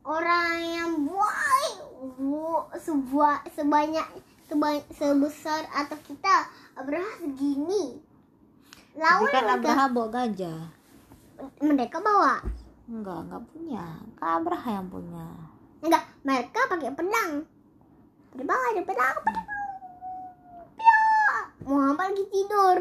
[0.00, 1.76] orang yang baik
[2.16, 4.06] Wo- sebuah sebanyak
[4.46, 7.98] sebanyak sebesar atau kita Abraha segini
[8.94, 10.60] Tapi lawan kan mereka Abraha bawa gajah.
[11.58, 12.34] mereka bawa
[12.86, 13.84] Enggak, enggak punya.
[14.14, 15.26] Kan Abraha yang punya.
[15.82, 17.32] enggak mereka pakai pedang
[18.36, 19.18] di bawah ada pedang
[20.76, 21.00] Ya,
[21.64, 22.78] Muhammad lagi tidur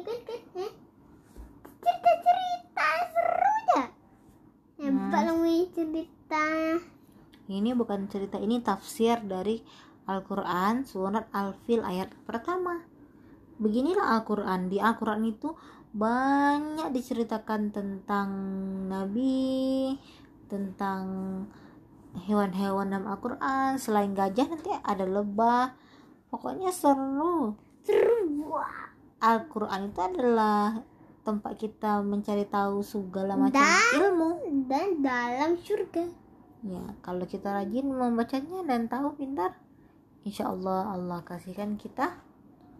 [0.00, 0.68] Ikut ikut ya
[1.82, 3.84] cerita cerita seru ya
[4.80, 5.44] hebat Hmm.
[5.44, 5.68] hmm.
[5.76, 6.46] cerita
[7.52, 9.60] Ini bukan cerita, ini tafsir dari
[10.08, 12.80] Al-Quran surat Al-Fil ayat pertama.
[13.60, 14.72] Beginilah Al-Quran.
[14.72, 15.52] Di Al-Quran itu
[15.92, 18.28] banyak diceritakan tentang
[18.88, 19.92] Nabi,
[20.48, 21.04] tentang
[22.24, 23.76] hewan-hewan dalam Al-Quran.
[23.76, 25.76] Selain gajah nanti ada lebah.
[26.32, 27.56] Pokoknya seru.
[27.84, 28.56] seru
[29.22, 30.80] Al-Quran itu adalah
[31.22, 34.30] tempat kita mencari tahu segala macam Dan- ilmu.
[34.66, 36.10] dan dalam surga
[36.62, 39.58] Ya, kalau kita rajin membacanya dan tahu pintar,
[40.22, 42.22] insya Allah Allah kasihkan kita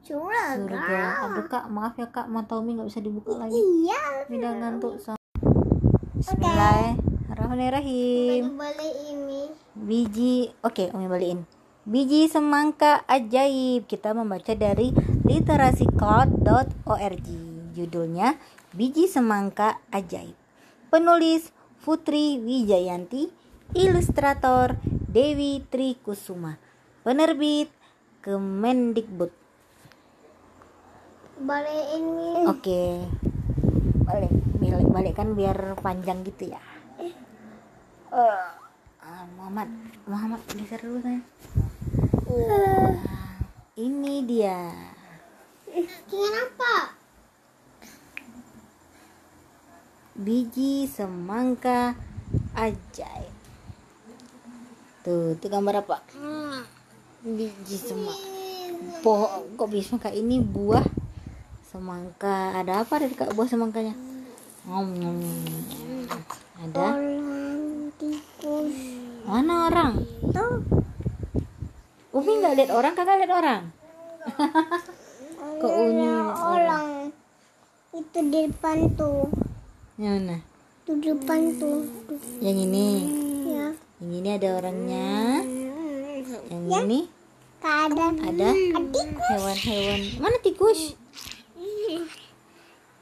[0.02, 1.30] surga surga.
[1.30, 3.54] Aduh kak, maaf ya kak, mata Umi nggak bisa dibuka lagi.
[3.54, 4.98] iya Udah ngantuk.
[4.98, 5.14] So.
[6.18, 8.58] Bismillahirrahmanirrahim.
[8.58, 11.46] balik ini Biji, oke Umi balikin.
[11.86, 13.86] Biji semangka ajaib.
[13.90, 14.92] Kita membaca dari
[15.26, 17.28] literasicloud.org.
[17.72, 18.36] Judulnya
[18.76, 20.36] Biji Semangka Ajaib.
[20.92, 23.32] Penulis Putri Wijayanti,
[23.72, 26.60] ilustrator Dewi Trikusuma.
[27.02, 27.72] Penerbit
[28.22, 29.41] Kemendikbud.
[31.40, 32.82] Balik ini Oke.
[34.04, 36.60] Balik, balik, balik kan biar panjang gitu ya.
[38.12, 39.72] Ah, Muhammad,
[40.04, 41.20] Muhammad geser dulu kan.
[43.78, 44.60] Ini dia.
[46.12, 46.76] dengan apa
[50.12, 51.96] Biji semangka
[52.52, 53.32] ajaib.
[55.02, 56.04] Tuh, itu gambar apa?
[57.24, 58.28] Biji semangka.
[59.00, 60.84] Pohon kok bisa semangka ini buah
[61.72, 62.52] semangka.
[62.60, 63.96] Ada apa dari kak buah semangkanya?
[64.68, 65.18] Ngom, ngom.
[66.60, 67.60] Ada orang
[67.96, 68.76] tikus
[69.22, 69.92] mana orang?
[70.34, 70.60] tuh
[72.12, 73.62] Umi nggak lihat orang, kakak lihat orang.
[75.62, 76.86] Kok Umi ada orang
[77.92, 79.32] itu di depan tuh
[79.96, 80.36] Yang mana?
[80.82, 81.80] di depan tuh.
[82.44, 82.88] Yang ini.
[83.48, 83.66] ya
[84.02, 85.10] Yang ini ada orangnya.
[86.52, 87.00] Yang ini
[87.62, 88.48] keadaan ada
[89.32, 90.00] hewan-hewan.
[90.20, 90.98] Mana tikus?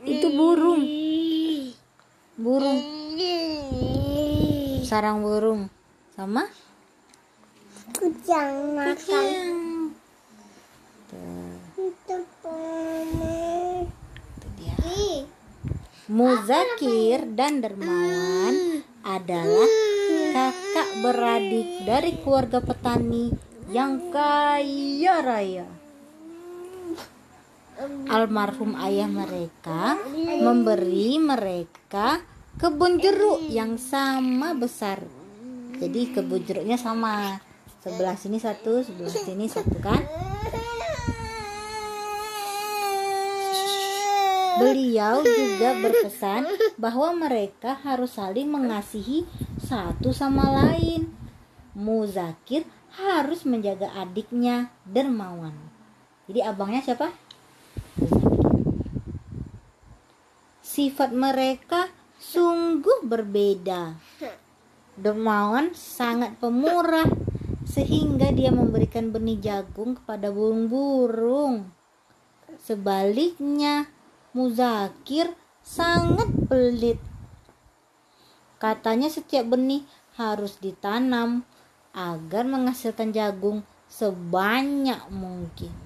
[0.03, 0.83] Itu burung.
[2.41, 2.81] Burung.
[4.87, 5.71] Sarang burung.
[6.17, 6.45] Sama?
[8.01, 9.93] kucing makan
[11.77, 12.17] itu
[14.57, 14.77] dia.
[16.09, 19.71] Muzakir dan Dermawan adalah
[20.33, 23.37] kakak beradik dari keluarga petani
[23.69, 25.80] yang kaya raya.
[28.11, 29.97] Almarhum ayah mereka
[30.45, 32.21] memberi mereka
[32.61, 35.01] kebun jeruk yang sama besar.
[35.81, 37.41] Jadi kebun jeruknya sama.
[37.81, 40.05] Sebelah sini satu, sebelah sini satu kan?
[44.61, 46.45] Beliau juga berpesan
[46.77, 49.25] bahwa mereka harus saling mengasihi
[49.57, 51.09] satu sama lain.
[51.73, 55.57] Muzakir harus menjaga adiknya Dermawan.
[56.29, 57.30] Jadi abangnya siapa?
[60.81, 64.01] Sifat mereka sungguh berbeda.
[64.97, 67.05] Dermawan sangat pemurah
[67.69, 71.69] sehingga dia memberikan benih jagung kepada burung-burung.
[72.57, 73.93] Sebaliknya,
[74.33, 76.97] Muzakir sangat pelit.
[78.57, 79.85] Katanya setiap benih
[80.17, 81.45] harus ditanam
[81.93, 85.77] agar menghasilkan jagung sebanyak mungkin.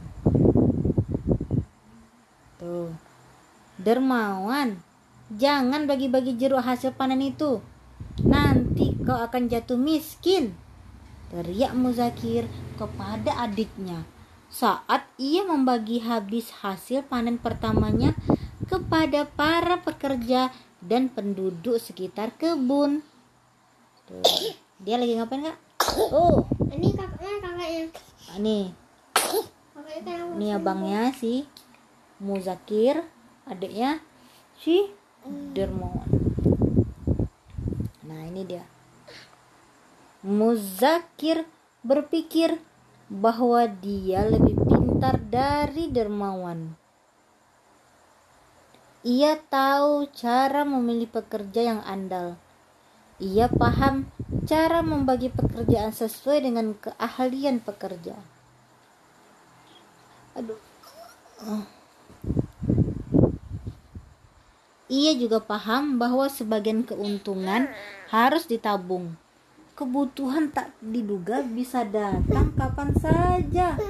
[2.63, 3.04] Tuh.
[3.81, 4.79] Dermawan,
[5.35, 7.59] jangan bagi-bagi jeruk hasil panen itu.
[8.23, 10.55] Nanti kau akan jatuh miskin.
[11.35, 12.47] Teriak Muzakir
[12.79, 14.07] kepada adiknya
[14.55, 18.15] saat ia membagi habis hasil panen pertamanya
[18.71, 23.03] kepada para pekerja dan penduduk sekitar kebun.
[24.07, 24.23] Tuh.
[24.79, 25.59] Dia lagi ngapain kak?
[26.15, 27.83] Oh, Ini kakaknya kakaknya.
[28.39, 28.65] nih,
[29.75, 31.51] Kakaknya kan nih abangnya si
[32.23, 33.03] Muzakir,
[33.45, 34.01] adiknya
[34.61, 34.89] si
[35.25, 36.09] Dermawan.
[38.05, 38.65] Nah ini dia.
[40.25, 41.45] Muzakir
[41.85, 42.61] berpikir
[43.09, 46.77] bahwa dia lebih pintar dari Dermawan.
[49.05, 52.41] Ia tahu cara memilih pekerja yang andal.
[53.21, 54.09] Ia paham
[54.49, 58.17] cara membagi pekerjaan sesuai dengan keahlian pekerja.
[60.35, 60.57] Aduh.
[61.45, 61.74] Oh.
[64.93, 67.73] Ia juga paham bahwa sebagian keuntungan
[68.13, 69.17] harus ditabung.
[69.73, 73.81] Kebutuhan tak diduga bisa datang kapan saja.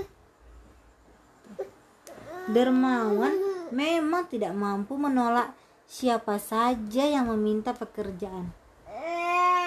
[2.47, 3.34] Dermawan
[3.74, 5.51] memang tidak mampu menolak
[5.90, 8.55] siapa saja yang meminta pekerjaan.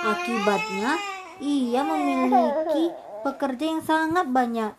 [0.08, 0.96] Akibatnya,
[1.44, 2.96] ia memiliki
[3.28, 4.72] pekerja yang sangat banyak.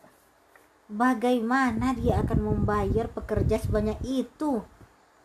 [0.89, 4.65] Bagaimana dia akan membayar pekerja sebanyak itu?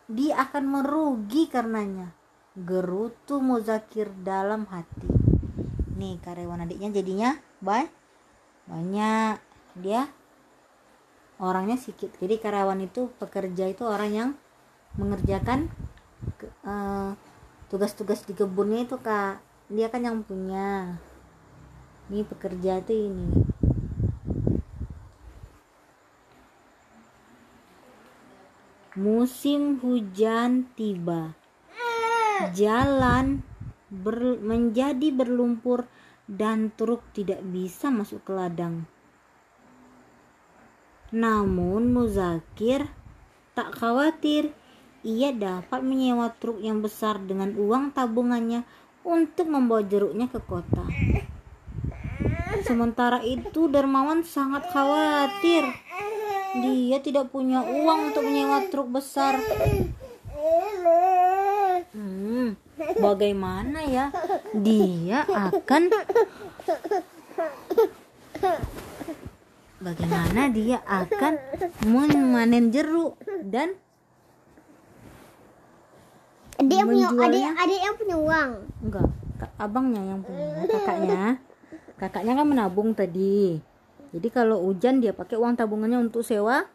[0.04, 2.12] Dia akan merugi karenanya.
[2.54, 5.08] Gerutu Muzakir dalam hati.
[5.96, 7.30] Nih karyawan adiknya jadinya
[7.64, 7.88] bay
[8.68, 9.40] banyak.
[9.80, 10.06] Dia
[11.40, 12.12] orangnya sedikit.
[12.20, 14.30] Jadi karyawan itu pekerja itu orang yang
[15.00, 15.72] mengerjakan
[16.62, 17.10] eh,
[17.72, 19.40] tugas-tugas di kebunnya itu kak.
[19.72, 21.00] Dia kan yang punya.
[22.12, 23.53] Ini pekerja itu ini.
[28.94, 31.34] Musim hujan tiba.
[32.54, 33.42] Jalan
[33.90, 35.90] ber- menjadi berlumpur
[36.30, 38.86] dan truk tidak bisa masuk ke ladang.
[41.10, 42.86] Namun Muzakir
[43.58, 44.54] tak khawatir.
[45.02, 48.62] Ia dapat menyewa truk yang besar dengan uang tabungannya
[49.02, 50.86] untuk membawa jeruknya ke kota.
[52.62, 55.66] Sementara itu Dermawan sangat khawatir.
[56.54, 59.38] Dia tidak punya uang untuk menyewa truk besar.
[61.94, 62.54] Hmm,
[62.98, 64.14] bagaimana ya?
[64.54, 65.82] Dia akan
[69.84, 71.32] Bagaimana dia akan
[71.84, 73.76] memanen jeruk dan
[76.64, 78.50] yang punya adik adik yang punya uang.
[78.80, 79.06] enggak
[79.58, 81.22] abangnya yang punya kakaknya
[81.98, 83.60] kakaknya kan menabung tadi
[84.14, 86.70] jadi kalau hujan dia pakai uang tabungannya untuk sewa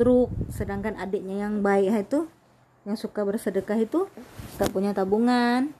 [0.00, 0.32] truk.
[0.48, 2.24] Sedangkan adiknya yang baik itu
[2.88, 4.08] yang suka bersedekah itu
[4.56, 5.76] tak punya tabungan.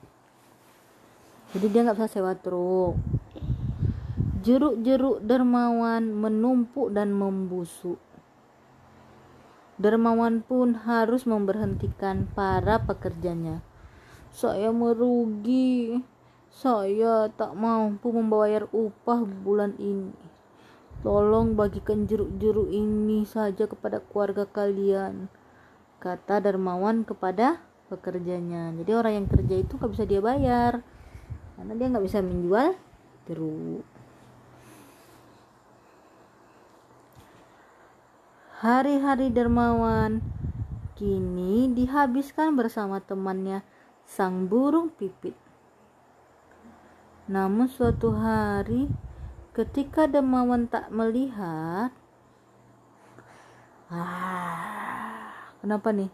[1.57, 3.01] Jadi dia nggak bisa sewa truk.
[4.45, 7.97] Jeruk-jeruk dermawan menumpuk dan membusuk.
[9.81, 13.65] Dermawan pun harus memberhentikan para pekerjanya.
[14.29, 16.05] Saya merugi.
[16.55, 20.34] Saya tak mampu membayar upah bulan ini.
[21.05, 25.29] Tolong bagikan jeruk-jeruk ini saja kepada keluarga kalian.
[26.01, 27.61] Kata Darmawan kepada
[27.93, 28.73] pekerjanya.
[28.73, 30.81] Jadi orang yang kerja itu nggak bisa dia bayar.
[31.61, 32.73] Karena dia nggak bisa menjual
[33.29, 33.85] jeruk.
[38.65, 40.25] Hari-hari Dermawan
[40.97, 43.61] kini dihabiskan bersama temannya
[44.09, 45.37] sang burung pipit.
[47.29, 48.89] Namun suatu hari
[49.55, 51.95] ketika Dermawan tak melihat
[53.87, 56.11] ah, kenapa nih?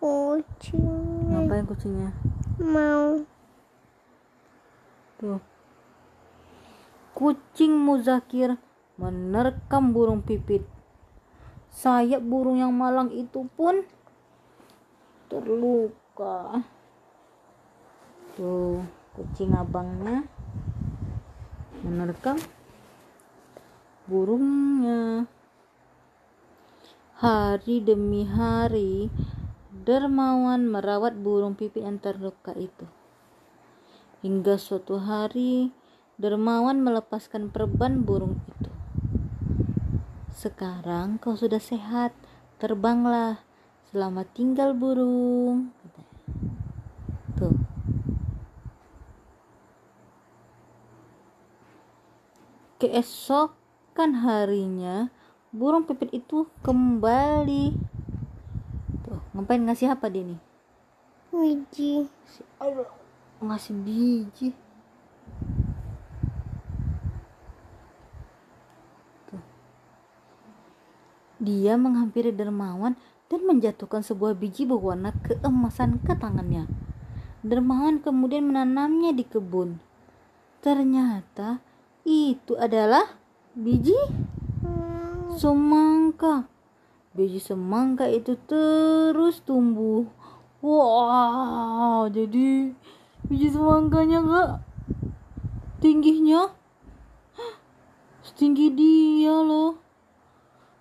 [0.00, 0.80] Kucing
[1.28, 2.10] Ngapain kucingnya?
[2.58, 3.20] mau
[5.20, 5.38] Tuh.
[7.12, 8.56] Kucing Muzakir
[8.96, 10.64] menerkam burung pipit.
[11.70, 13.84] Sayap burung yang malang itu pun
[15.28, 16.60] terluka
[18.36, 18.84] tuh
[19.16, 20.28] kucing abangnya
[21.82, 22.38] menerkam
[24.06, 25.26] burungnya.
[27.18, 29.10] Hari demi hari
[29.70, 32.86] dermawan merawat burung pipit yang terluka itu.
[34.26, 35.70] Hingga suatu hari
[36.18, 38.70] dermawan melepaskan perban burung itu.
[40.34, 42.10] Sekarang kau sudah sehat
[42.58, 43.42] terbanglah.
[43.92, 45.70] Selamat tinggal burung
[47.42, 47.58] tuh
[52.82, 55.06] keesokan harinya
[55.54, 57.78] burung pipit itu kembali.
[59.06, 60.40] Tuh ngapain ngasih apa dia nih.
[62.58, 62.90] Allah
[63.38, 64.50] ngasih biji.
[69.30, 69.44] Tuh.
[71.38, 72.98] dia menghampiri dermawan
[73.30, 76.66] dan menjatuhkan sebuah biji berwarna keemasan ke tangannya.
[77.46, 79.78] Dermawan kemudian menanamnya di kebun.
[80.62, 81.62] Ternyata
[82.02, 83.18] itu adalah
[83.54, 83.96] biji
[85.36, 86.48] semangka.
[87.12, 90.08] Biji semangka itu terus tumbuh.
[90.62, 92.72] Wah, jadi
[93.26, 94.50] biji semangkanya enggak
[95.82, 96.54] tingginya
[98.22, 99.78] setinggi dia loh.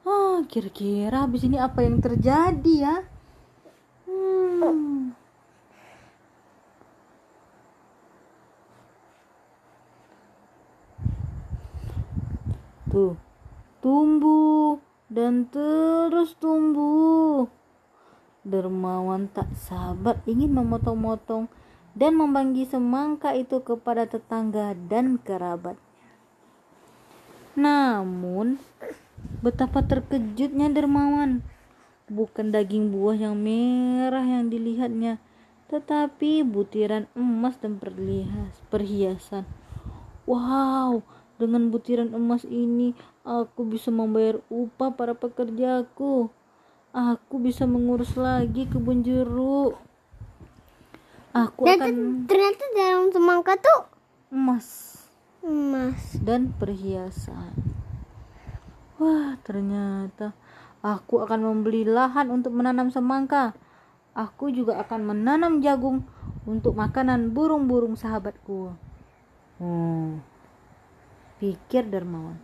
[0.06, 2.96] Ah, kira-kira habis ini apa yang terjadi ya?
[4.10, 5.14] Hmm.
[12.92, 13.16] Tuh,
[13.80, 17.48] tumbuh dan terus tumbuh.
[18.44, 21.48] Dermawan tak sabar ingin memotong-motong
[21.96, 25.80] dan membagi semangka itu kepada tetangga dan kerabat.
[27.56, 28.60] Namun,
[29.40, 31.48] betapa terkejutnya Dermawan.
[32.12, 35.24] Bukan daging buah yang merah yang dilihatnya,
[35.72, 37.80] tetapi butiran emas dan
[38.68, 39.48] perhiasan.
[40.28, 41.08] Wow,
[41.42, 42.94] dengan butiran emas ini
[43.26, 46.30] aku bisa membayar upah para pekerjaku.
[46.92, 49.80] Aku bisa mengurus lagi kebun jeruk.
[51.32, 53.82] Aku Dan akan ter- ternyata dalam semangka tuh
[54.30, 55.00] emas
[55.42, 56.20] emas.
[56.22, 57.56] dan perhiasan.
[59.02, 60.38] Wah, ternyata
[60.86, 63.58] aku akan membeli lahan untuk menanam semangka.
[64.14, 66.04] Aku juga akan menanam jagung
[66.44, 68.76] untuk makanan burung-burung sahabatku.
[69.58, 70.20] Hmm.
[71.42, 72.38] Pikir Dermawan.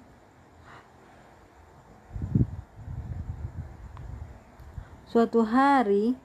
[5.05, 6.17] Suatu hari,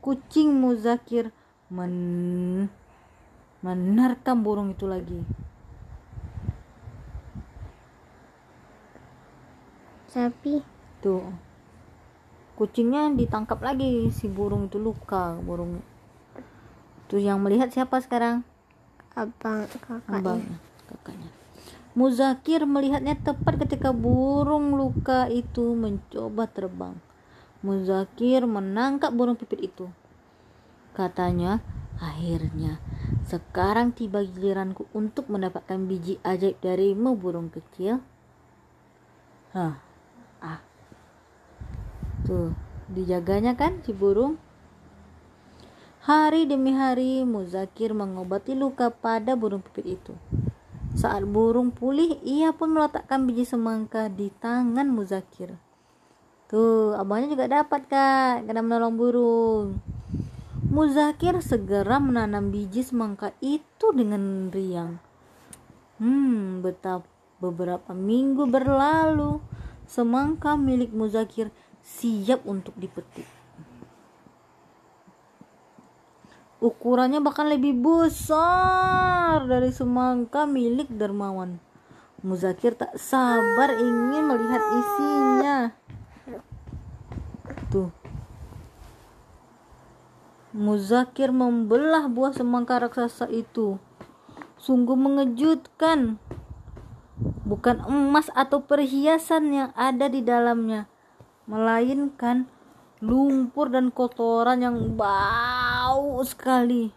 [0.00, 1.28] kucing Muzakir
[1.68, 2.72] men
[3.60, 5.20] menerkam burung itu lagi.
[10.08, 10.64] Sapi.
[11.04, 11.24] Tuh.
[12.56, 15.84] Kucingnya ditangkap lagi si burung itu luka burung.
[17.12, 18.40] Tuh yang melihat siapa sekarang?
[19.12, 20.16] Abang kakaknya.
[20.16, 20.56] Abangnya,
[20.88, 21.39] kakaknya.
[21.90, 26.94] Muzakir melihatnya tepat ketika burung luka itu mencoba terbang.
[27.66, 29.90] Muzakir menangkap burung pipit itu.
[30.94, 31.58] Katanya,
[31.98, 32.78] akhirnya
[33.26, 37.98] sekarang tiba giliranku untuk mendapatkan biji ajaib darimu burung kecil.
[39.50, 39.82] Hah,
[40.38, 40.62] ah.
[42.22, 42.54] Tuh,
[42.86, 44.38] dijaganya kan si burung?
[46.06, 50.14] Hari demi hari Muzakir mengobati luka pada burung pipit itu.
[50.90, 55.54] Saat burung pulih, ia pun meletakkan biji semangka di tangan Muzakir.
[56.50, 59.66] Tuh, abangnya juga dapat kak, karena menolong burung.
[60.66, 64.98] Muzakir segera menanam biji semangka itu dengan riang.
[66.02, 67.06] Hmm, betapa
[67.38, 69.38] beberapa minggu berlalu,
[69.86, 71.54] semangka milik Muzakir
[71.86, 73.39] siap untuk dipetik.
[76.60, 81.56] Ukurannya bahkan lebih besar dari semangka milik Dermawan.
[82.20, 85.58] Muzakir tak sabar ingin melihat isinya.
[87.72, 87.88] Tuh.
[90.52, 93.80] Muzakir membelah buah semangka raksasa itu.
[94.60, 96.20] Sungguh mengejutkan.
[97.48, 100.92] Bukan emas atau perhiasan yang ada di dalamnya,
[101.48, 102.52] melainkan
[103.00, 106.92] lumpur dan kotoran yang bau sekali.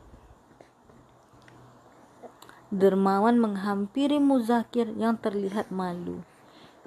[2.73, 6.27] Dermawan menghampiri Muzakir yang terlihat malu.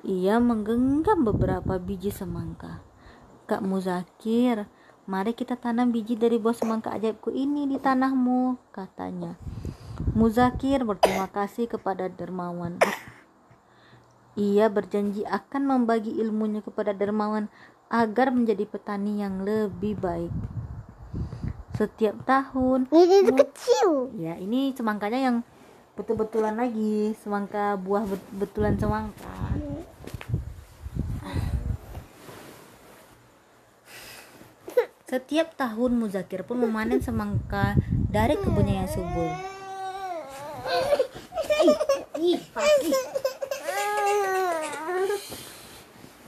[0.05, 2.85] Ia menggenggam beberapa biji semangka.
[3.49, 4.69] Kak Muzakir,
[5.09, 9.41] mari kita tanam biji dari buah semangka ajaibku ini di tanahmu, katanya.
[10.13, 12.77] Muzakir berterima kasih kepada Dermawan.
[14.37, 17.49] Ia berjanji akan membagi ilmunya kepada Dermawan
[17.87, 20.33] agar menjadi petani yang lebih baik.
[21.77, 24.09] setiap tahun Ini Mu- kecil.
[24.17, 25.37] ya ini semangkanya yang
[25.93, 29.29] betul-betulan lagi semangka buah bet- betulan semangka
[35.07, 37.79] setiap tahun Muzakir pun memanen semangka
[38.11, 39.31] dari kebunnya yang subur
[42.17, 42.97] ih Fakih.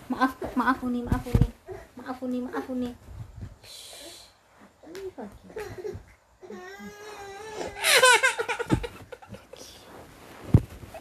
[0.08, 1.48] Maaf maaf uni maaf uni.
[1.96, 2.94] Maaf uni maaf uni.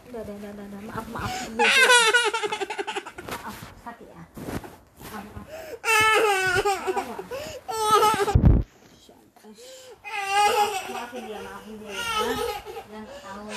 [0.08, 1.32] Udah, udah, udah, udah, maaf maaf.
[1.56, 1.72] Maaf
[3.84, 4.22] sakit ya.
[5.12, 5.46] Maaf maaf.
[6.64, 7.24] Maaf, maaf.
[10.88, 11.96] maafin dia maafin dia ya.
[12.88, 13.56] Dia nggak tahu ya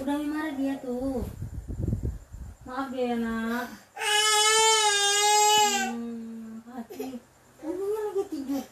[0.00, 1.22] udah marah dia tuh?
[2.66, 3.68] Maaf ya nak.
[5.90, 7.20] Hmm, Paki
[7.62, 8.64] Uminya lagi tidur.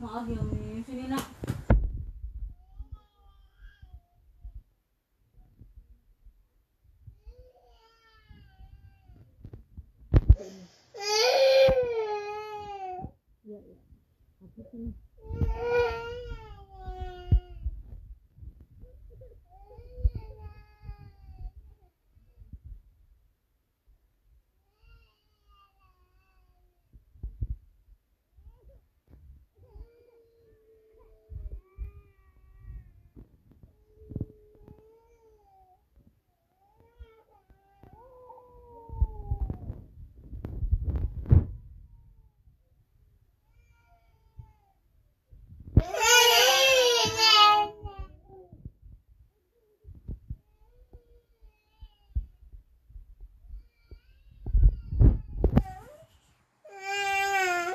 [0.00, 1.26] Maaf ya mi sini nak
[13.44, 13.76] Iya, iya.
[14.40, 14.90] Paki sini.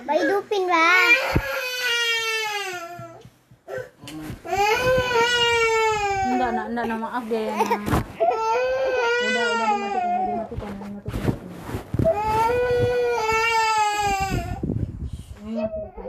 [0.09, 1.13] Bayi dupin lah.
[6.79, 7.67] Enggak, enggak, enggak, enggak, maaf dia ya nak.
[9.19, 11.27] Udah, udah dimatikan, udah dimatikan, udah dimatikan.
[15.43, 16.07] Ini mau cerita.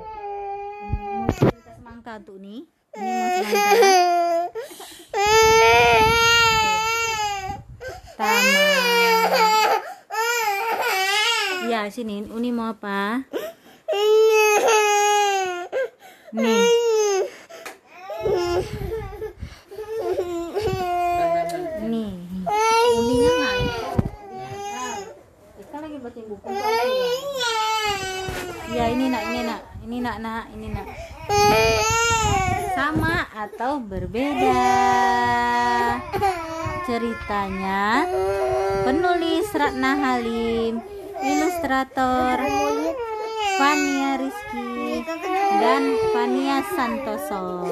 [1.11, 2.71] Mau cerita semangka tuh nih.
[2.71, 3.91] Ini mau semangka.
[8.15, 9.27] Taman.
[11.67, 12.31] Ya, sini.
[12.31, 13.27] Uni mau apa?
[16.31, 16.63] Nih.
[21.81, 22.13] Nih.
[22.91, 23.97] Uninya ngantuk.
[25.57, 26.47] Kita lagi baca buku.
[28.71, 29.61] Ya, ini nak, ini nak.
[29.81, 30.87] Ini nak, nak, ini nak.
[32.77, 34.63] Sama atau berbeda?
[36.85, 38.05] Ceritanya
[38.85, 40.83] penulis Ratna Halim,
[41.23, 42.37] ilustrator
[43.57, 45.07] Fania Rizky
[45.63, 45.83] dan
[46.13, 47.71] Fania Santoso.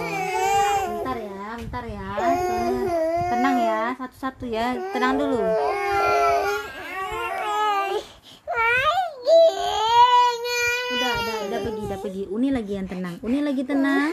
[0.89, 2.09] Bentar ya, bentar ya.
[3.29, 4.75] Tenang ya, satu-satu ya.
[4.91, 5.39] Tenang dulu.
[10.89, 12.23] Udah, udah, udah pergi, udah pergi.
[12.27, 13.15] Uni lagi yang tenang.
[13.23, 14.11] Uni lagi tenang.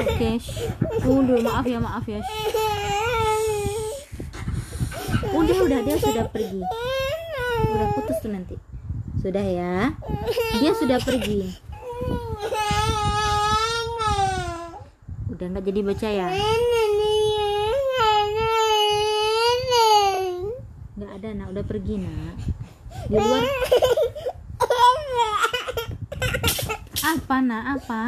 [0.00, 0.70] Oke, shh.
[1.02, 1.46] tunggu dulu.
[1.46, 2.20] Maaf ya.
[5.30, 6.62] Udah, udah, dia sudah pergi.
[7.70, 8.58] Udah putus tuh nanti.
[9.22, 9.94] Sudah ya.
[10.58, 11.54] Dia sudah pergi.
[15.30, 16.28] Udah nggak jadi baca ya?
[20.98, 22.34] Nggak ada nak, udah pergi nak.
[23.08, 23.44] Di luar
[27.00, 27.64] apa nak?
[27.78, 28.02] Apa?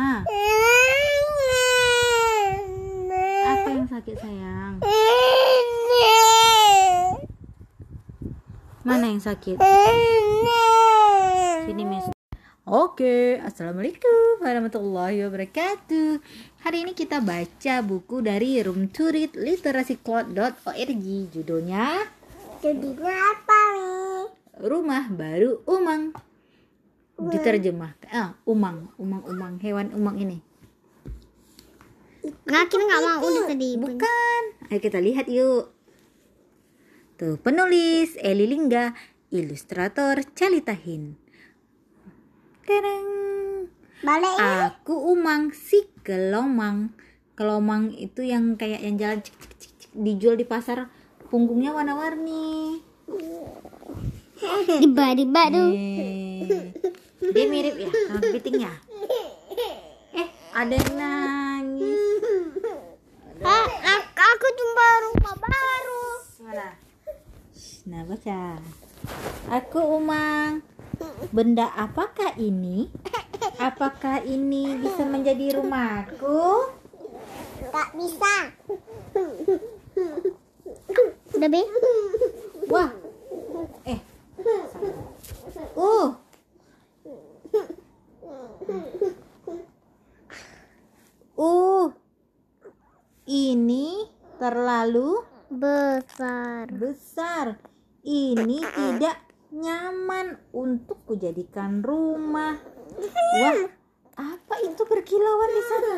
[3.62, 4.74] Apa yang sakit sayang?
[8.82, 9.54] Mana yang sakit?
[11.62, 12.10] Sini Miss.
[12.66, 16.18] Oke, Assalamualaikum warahmatullahi wabarakatuh.
[16.66, 22.02] Hari ini kita baca buku dari Room to Read literacycloud.org Judulnya
[22.66, 24.22] Jadinya apa nih?
[24.58, 26.10] Rumah Baru Umang.
[27.14, 30.42] Diterjemahkan, ah, umang, umang-umang, hewan umang ini
[32.22, 33.70] Ngakin nggak mau udah tadi.
[33.78, 34.42] Bukan.
[34.70, 35.74] Ayo kita lihat yuk.
[37.18, 38.94] Tuh, penulis Eli Lingga,
[39.30, 41.18] ilustrator Calitahin.
[42.62, 43.10] Tereng.
[44.02, 44.38] Balik.
[44.38, 46.94] Aku Umang si kelomang.
[47.34, 50.90] Kelomang itu yang kayak yang jalan cik, cik, cik, cik, dijual di pasar.
[51.30, 52.82] Punggungnya warna-warni.
[54.82, 55.70] Diba-diba tuh.
[55.70, 56.74] Eh,
[57.22, 58.72] Dia mirip ya sama kepitingnya.
[60.18, 60.94] Eh, ada yang
[61.82, 63.42] nangis.
[63.42, 66.04] Ah, ak- aku jumpa rumah baru.
[66.46, 66.68] Mana?
[67.90, 68.42] Nah, baca.
[69.50, 70.62] Aku Umang.
[71.34, 72.86] Benda apakah ini?
[73.58, 76.70] Apakah ini bisa menjadi rumahku?
[77.72, 78.36] Gak bisa.
[81.34, 81.62] Udah be?
[82.70, 82.90] Wah.
[83.82, 83.98] Eh.
[85.74, 86.14] Uh.
[91.34, 91.90] Uh.
[93.22, 96.66] Ini terlalu Besar.
[96.72, 97.60] besar.
[98.02, 99.16] Ini tidak
[99.52, 102.56] nyaman untuk kujadikan rumah.
[103.38, 103.68] Wah,
[104.16, 105.96] apa itu berkilauan di sana?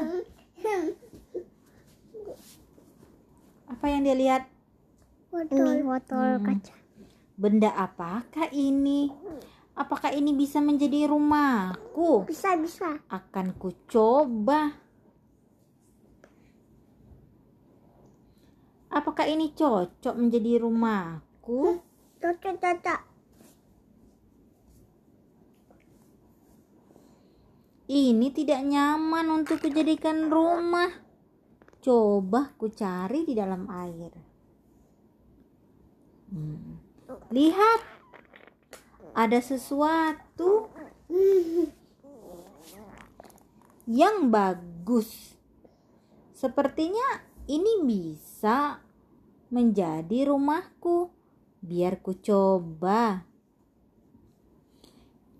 [3.70, 4.42] Apa yang dia lihat?
[5.32, 6.44] Ini botol Hmm.
[6.44, 6.74] kaca.
[7.34, 9.10] Benda apakah ini?
[9.74, 12.22] Apakah ini bisa menjadi rumahku?
[12.28, 13.00] Bisa bisa.
[13.10, 14.83] Akan ku coba.
[18.94, 21.82] Apakah ini cocok menjadi rumahku?
[22.22, 23.00] Cocok cocok.
[27.90, 30.88] Ini tidak nyaman untuk kujadikan rumah.
[31.82, 34.14] Coba ku cari di dalam air.
[36.32, 36.80] Hmm.
[37.28, 37.80] Lihat,
[39.12, 40.70] ada sesuatu
[43.90, 45.36] yang bagus.
[46.32, 48.33] Sepertinya ini bisa
[49.48, 51.08] menjadi rumahku.
[51.64, 53.24] Biar ku coba.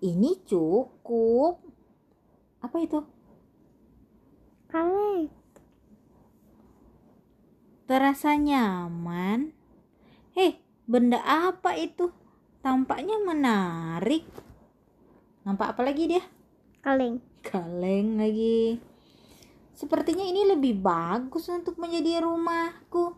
[0.01, 1.61] Ini cukup.
[2.65, 2.99] Apa itu?
[4.65, 5.29] Kaleng.
[7.85, 9.53] Terasa nyaman.
[10.33, 10.57] Hei,
[10.89, 12.09] benda apa itu?
[12.65, 14.25] Tampaknya menarik.
[15.45, 16.25] Nampak apa lagi dia?
[16.81, 17.21] Kaleng.
[17.45, 18.81] Kaleng lagi.
[19.75, 23.11] Sepertinya ini lebih bagus untuk menjadi rumahku.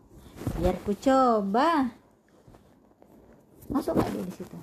[0.58, 1.94] Biar ku coba.
[3.70, 4.58] Masuk gak dia di situ?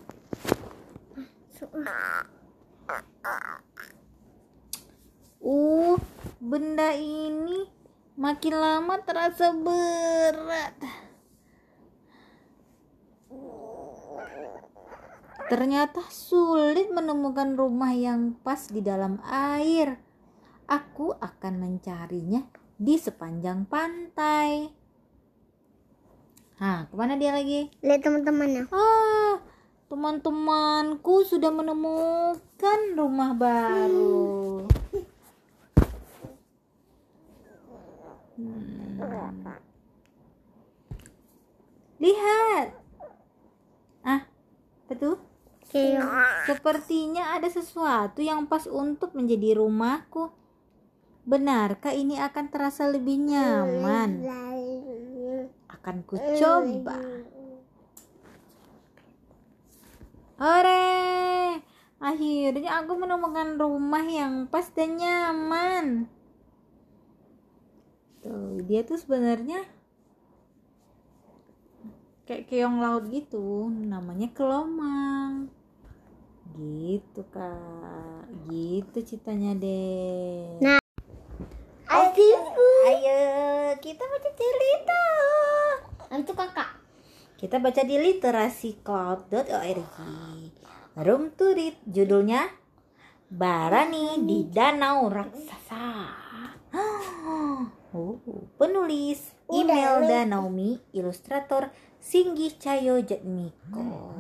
[5.40, 5.96] Uh,
[6.44, 7.70] benda ini
[8.20, 10.76] makin lama terasa berat.
[15.46, 20.02] Ternyata sulit menemukan rumah yang pas di dalam air.
[20.66, 22.42] Aku akan mencarinya
[22.82, 24.74] di sepanjang pantai.
[26.58, 27.70] Hah, ke mana dia lagi?
[27.86, 28.66] Lihat teman-temannya.
[28.74, 29.38] Ah,
[29.92, 34.66] teman-temanku sudah menemukan rumah baru.
[38.36, 39.56] Hmm.
[42.02, 42.68] Lihat.
[44.02, 44.28] Ah,
[44.90, 45.22] betul.
[46.48, 50.45] Sepertinya ada sesuatu yang pas untuk menjadi rumahku.
[51.26, 54.22] Benarkah ini akan terasa lebih nyaman?
[55.66, 57.02] Akan ku coba.
[60.38, 60.86] Hore!
[61.98, 66.06] Akhirnya aku menemukan rumah yang pas dan nyaman.
[68.22, 69.66] Tuh, dia tuh sebenarnya
[72.30, 75.50] kayak keong laut gitu, namanya kelomang.
[76.54, 78.30] Gitu, Kak.
[78.46, 80.62] Gitu ceritanya deh.
[80.62, 80.85] Nah.
[81.96, 83.24] Ayo,
[83.80, 85.00] kita baca cerita.
[86.12, 86.76] Itu kakak.
[87.40, 89.96] Kita baca di literasi.cloud.org.
[90.96, 92.52] Room to read judulnya
[93.32, 95.88] Barani di Danau Raksasa.
[97.96, 98.20] Oh,
[98.60, 104.12] penulis email Danaumi, ilustrator Singgi Cayo Jatmiko.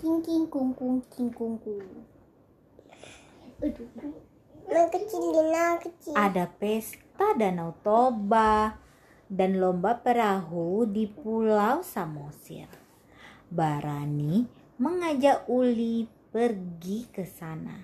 [0.00, 1.84] King king kung kung king kung kung.
[4.70, 5.34] Kecil,
[5.82, 6.14] kecil.
[6.14, 8.78] Ada pesta Danau Toba
[9.26, 12.70] dan lomba perahu di Pulau Samosir.
[13.50, 14.46] Barani
[14.78, 17.76] mengajak Uli pergi ke sana.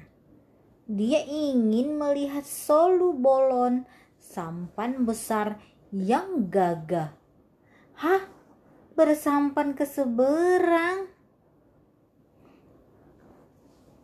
[0.87, 3.83] Dia ingin melihat solu bolon
[4.23, 5.59] sampan besar
[5.91, 7.11] yang gagah.
[7.99, 8.23] Hah?
[8.97, 11.11] Bersampan ke seberang?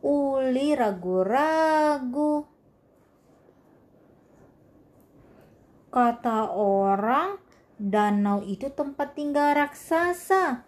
[0.02, 2.51] Uli ragu-ragu.
[5.92, 7.36] Kata orang,
[7.76, 10.64] danau itu tempat tinggal raksasa.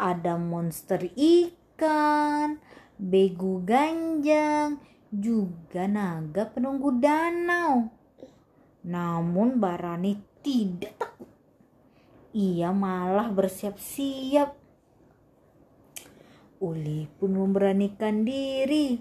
[0.00, 2.64] Ada monster ikan,
[2.96, 4.80] begu ganjang,
[5.12, 7.92] juga naga penunggu danau.
[8.88, 11.28] Namun Barani tidak takut.
[12.32, 14.56] Ia malah bersiap-siap.
[16.64, 18.96] Uli pun memberanikan diri.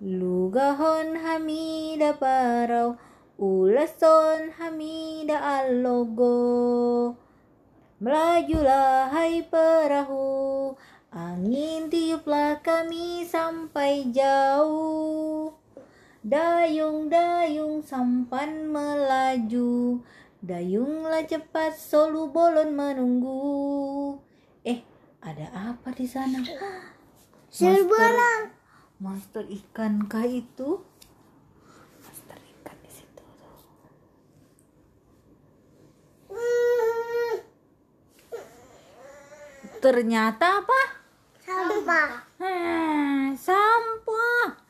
[0.00, 2.96] Lugahon hamida parau,
[3.40, 7.16] ulason hamida allogo.
[8.00, 10.76] Melajulah hai perahu,
[11.08, 15.56] angin tiuplah kami sampai jauh.
[16.20, 20.04] Dayung-dayung sampan melaju,
[20.44, 24.20] dayunglah cepat solu bolon menunggu.
[24.64, 24.84] Eh,
[25.24, 26.44] ada apa di sana?
[27.48, 28.52] Serbalang.
[29.00, 30.84] Monster ikan kah itu?
[32.04, 33.24] Monster ikan di situ.
[39.80, 40.80] Ternyata apa?
[41.40, 42.10] Sampah.
[42.36, 44.60] Hmm, sampah.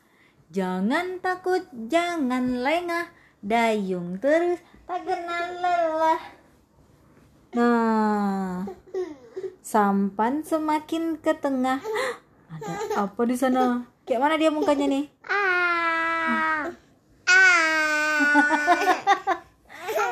[0.55, 3.11] Jangan takut, jangan lengah.
[3.43, 6.21] Dayung terus, tak kenal lelah.
[7.59, 8.63] Nah,
[9.59, 11.83] sampan semakin ke tengah.
[12.47, 13.83] Ada apa di sana?
[14.07, 15.11] Kayak mana dia mukanya nih?
[15.27, 16.71] Ah.
[17.27, 18.19] Ah.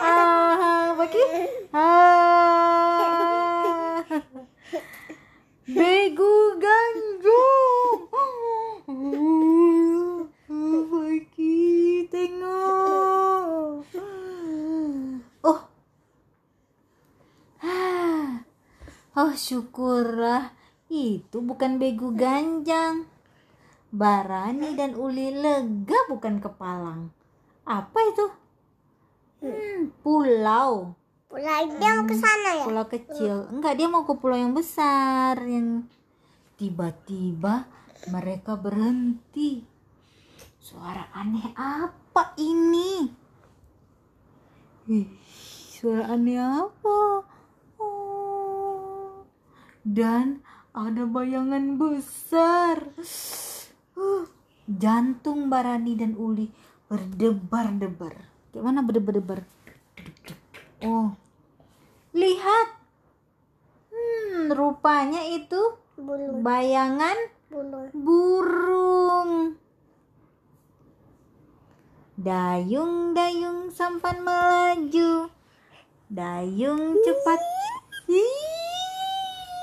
[0.03, 1.23] Ah, bagi.
[1.71, 2.68] Ah.
[5.69, 8.09] Begu ganjung.
[10.89, 13.85] Bagi, tengok.
[15.45, 15.61] Oh.
[17.61, 18.41] Ah.
[19.13, 20.57] Oh, syukurlah.
[20.89, 23.05] Itu bukan begu ganjang.
[23.93, 27.13] Barani dan Uli lega bukan kepalang.
[27.69, 28.25] Apa itu?
[29.45, 30.97] Hmm, pulau.
[31.29, 32.65] Pulau dia mau ke sana ya?
[32.65, 33.35] Pulau kecil.
[33.53, 35.85] Enggak, dia mau ke pulau yang besar yang
[36.57, 37.69] tiba-tiba
[38.09, 39.61] mereka berhenti.
[40.57, 43.13] Suara aneh apa ini?
[44.89, 45.05] Ih,
[45.69, 46.99] suara aneh apa?
[47.77, 49.21] Oh.
[49.85, 50.41] Dan
[50.73, 52.89] ada bayangan besar.
[53.93, 54.25] Uh,
[54.65, 56.49] jantung Barani dan Uli
[56.89, 58.17] berdebar-debar.
[58.49, 59.45] Kayak mana berdebar-debar?
[60.79, 61.11] Oh,
[62.15, 62.67] lihat.
[63.91, 65.75] Hmm, rupanya itu
[66.39, 67.19] bayangan
[67.91, 69.59] burung.
[72.15, 75.27] Dayung-dayung sampan melaju.
[76.07, 77.39] Dayung cepat.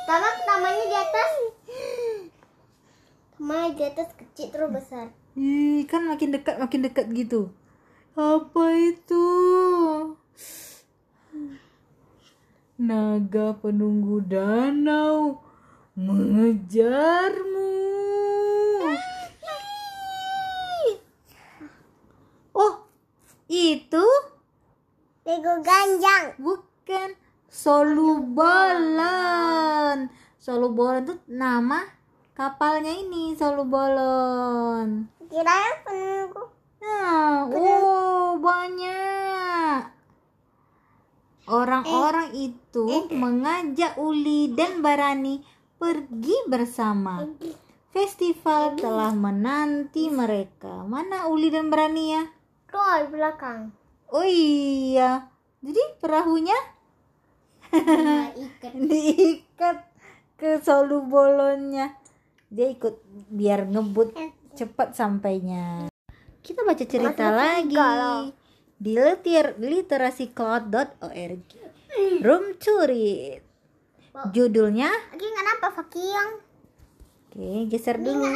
[0.04, 1.30] Tamak namanya di atas.
[3.40, 5.12] Namanya di atas kecil terus besar.
[5.36, 7.52] Ih, kan makin dekat makin dekat gitu.
[8.16, 9.26] Apa itu?
[12.76, 15.40] Naga penunggu danau
[15.96, 17.72] mengejarmu.
[22.52, 22.84] Oh,
[23.48, 24.04] itu
[25.24, 26.36] Bego ganjang.
[26.36, 27.16] bukan
[27.48, 28.92] Solubolon.
[30.36, 31.80] Solubolon itu nama
[32.36, 35.08] kapalnya ini Solubolon.
[35.32, 36.44] Kirain penunggu.
[36.84, 39.95] Nah, oh banyak.
[41.46, 45.38] Orang-orang itu mengajak Uli dan Barani
[45.78, 47.22] pergi bersama.
[47.94, 50.82] Festival telah menanti mereka.
[50.82, 52.26] Mana Uli dan Barani ya?
[52.66, 53.70] Di belakang.
[54.10, 55.30] Oh iya.
[55.62, 56.58] Jadi perahunya
[58.90, 59.86] diikat
[60.34, 61.94] ke solu bolonnya.
[62.50, 64.18] Dia ikut biar ngebut
[64.58, 65.86] cepat sampainya.
[66.42, 68.45] Kita baca cerita Masih lagi loh.
[68.76, 71.48] Di liter literacloud.org.
[72.20, 73.40] Room to read.
[74.32, 76.30] Judulnya, Lagi nggak nampak Fakiyang.
[77.36, 78.32] oke geser dulu.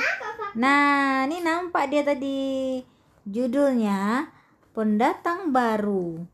[0.61, 2.81] Nah, ini nampak dia tadi.
[3.25, 4.29] Judulnya
[4.77, 6.25] Pendatang Baru.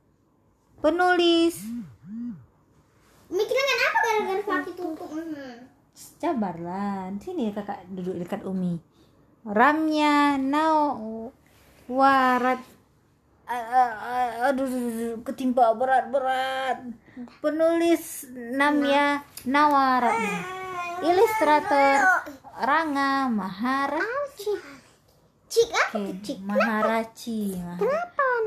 [0.82, 1.62] Penulis
[3.26, 5.10] Mikirnya nampak gara-gara Faki tutup.
[5.10, 5.66] Hmm.
[5.96, 8.78] Sabarlah, sini kakak duduk dekat Umi.
[9.46, 11.30] Ramnya nau
[11.86, 12.58] warat
[13.46, 16.82] aduh aduh, aduh, ketimpa berat-berat.
[17.38, 20.18] Penulis namanya Nawarat.
[21.06, 22.02] Ilustrator
[22.58, 24.52] Ranga Maharaci.
[25.46, 25.88] Cik ah.
[25.94, 27.54] Oke, Maharaci.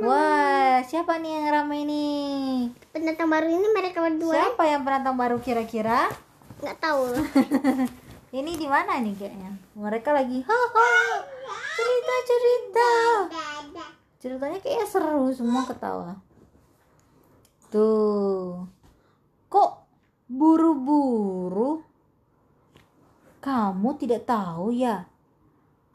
[0.04, 2.72] Wah, siapa nih yang ramai nih?
[2.92, 6.08] Pendatang baru ini mereka berdua Siapa yang pendatang baru kira-kira?
[6.60, 7.16] nggak tahu.
[8.40, 9.58] Ini di mana nih kayaknya?
[9.74, 10.92] Mereka lagi haha
[11.74, 12.92] cerita cerita.
[14.20, 16.20] Ceritanya kayaknya seru semua ketawa.
[17.72, 18.68] Tuh.
[19.48, 19.72] Kok
[20.28, 21.80] buru-buru?
[23.40, 25.08] Kamu tidak tahu ya?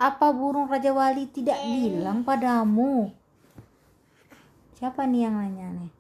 [0.01, 3.13] Apa burung Raja Wali tidak bilang padamu?
[4.75, 5.93] Siapa nih yang nanya nih?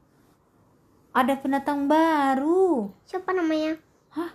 [1.14, 2.90] Ada pendatang baru.
[3.06, 3.76] Siapa namanya?
[4.16, 4.32] Hah?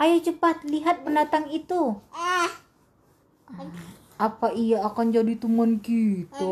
[0.00, 2.00] Ayo cepat lihat pendatang itu.
[4.14, 6.46] Apa ia akan jadi teman kita?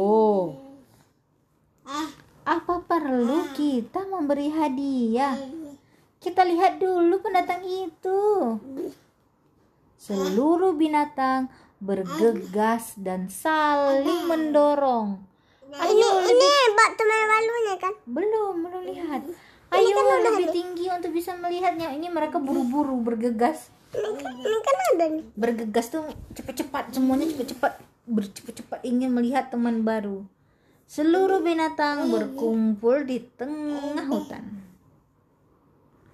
[2.42, 5.38] Apa perlu kita memberi hadiah?
[6.18, 8.20] Kita lihat dulu pendatang itu.
[9.94, 11.46] Seluruh binatang
[11.78, 15.22] bergegas dan saling mendorong.
[15.72, 17.94] Ayo, ini bak teman balunya kan?
[18.06, 19.22] Belum, belum lihat.
[19.72, 19.96] Ayo
[20.30, 21.94] lebih tinggi untuk bisa melihatnya.
[21.94, 23.70] Ini mereka buru-buru bergegas.
[23.92, 25.24] Ini kan ada nih.
[25.36, 27.72] Bergegas tuh cepat-cepat semuanya cepat-cepat
[28.08, 30.24] bercepat-cepat ingin melihat teman baru.
[30.88, 34.60] Seluruh binatang berkumpul di tengah hutan.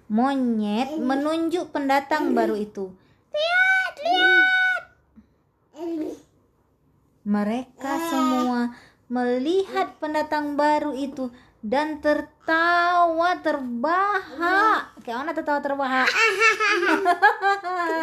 [0.09, 2.89] Monyet menunjuk pendatang baru itu.
[3.29, 4.83] Lihat, lihat.
[7.27, 8.73] Mereka semua
[9.09, 14.95] melihat pendatang baru itu dan tertawa terbahak.
[15.03, 16.07] Kayak mana tertawa terbahak?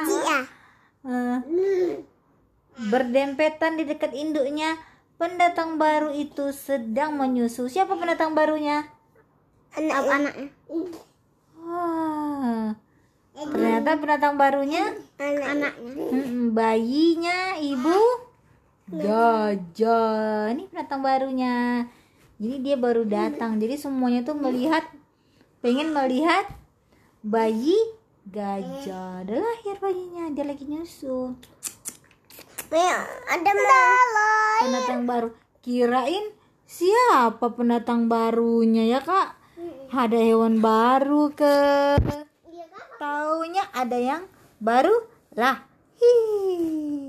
[0.06, 0.38] Iya.
[1.06, 1.38] Eh,
[2.76, 4.76] berdempetan di dekat induknya,
[5.16, 7.70] pendatang baru itu sedang menyusu.
[7.70, 8.84] Siapa pendatang barunya?
[9.76, 10.50] Anak-anaknya.
[11.66, 12.70] Wah,
[13.34, 16.04] ternyata pendatang barunya Anak-anaknya.
[16.14, 17.98] mm, bayinya ibu
[18.86, 20.52] gajah.
[20.54, 21.86] Ini pendatang barunya.
[22.36, 23.56] Jadi dia baru datang.
[23.56, 24.84] Jadi semuanya tuh melihat,
[25.64, 26.48] pengen melihat
[27.24, 27.76] bayi
[28.28, 29.24] gajah.
[29.24, 31.34] Udah lahir bayinya, dia lagi nyusu.
[33.26, 34.60] Ada melolot.
[34.66, 35.28] pendatang baru
[35.66, 36.26] kirain
[36.66, 39.38] siapa pendatang barunya ya kak
[39.90, 41.54] ada hewan baru ke
[42.50, 42.66] Iya
[42.98, 44.22] taunya ada yang
[44.58, 44.94] baru
[45.38, 45.62] lah
[45.98, 47.05] Hihi.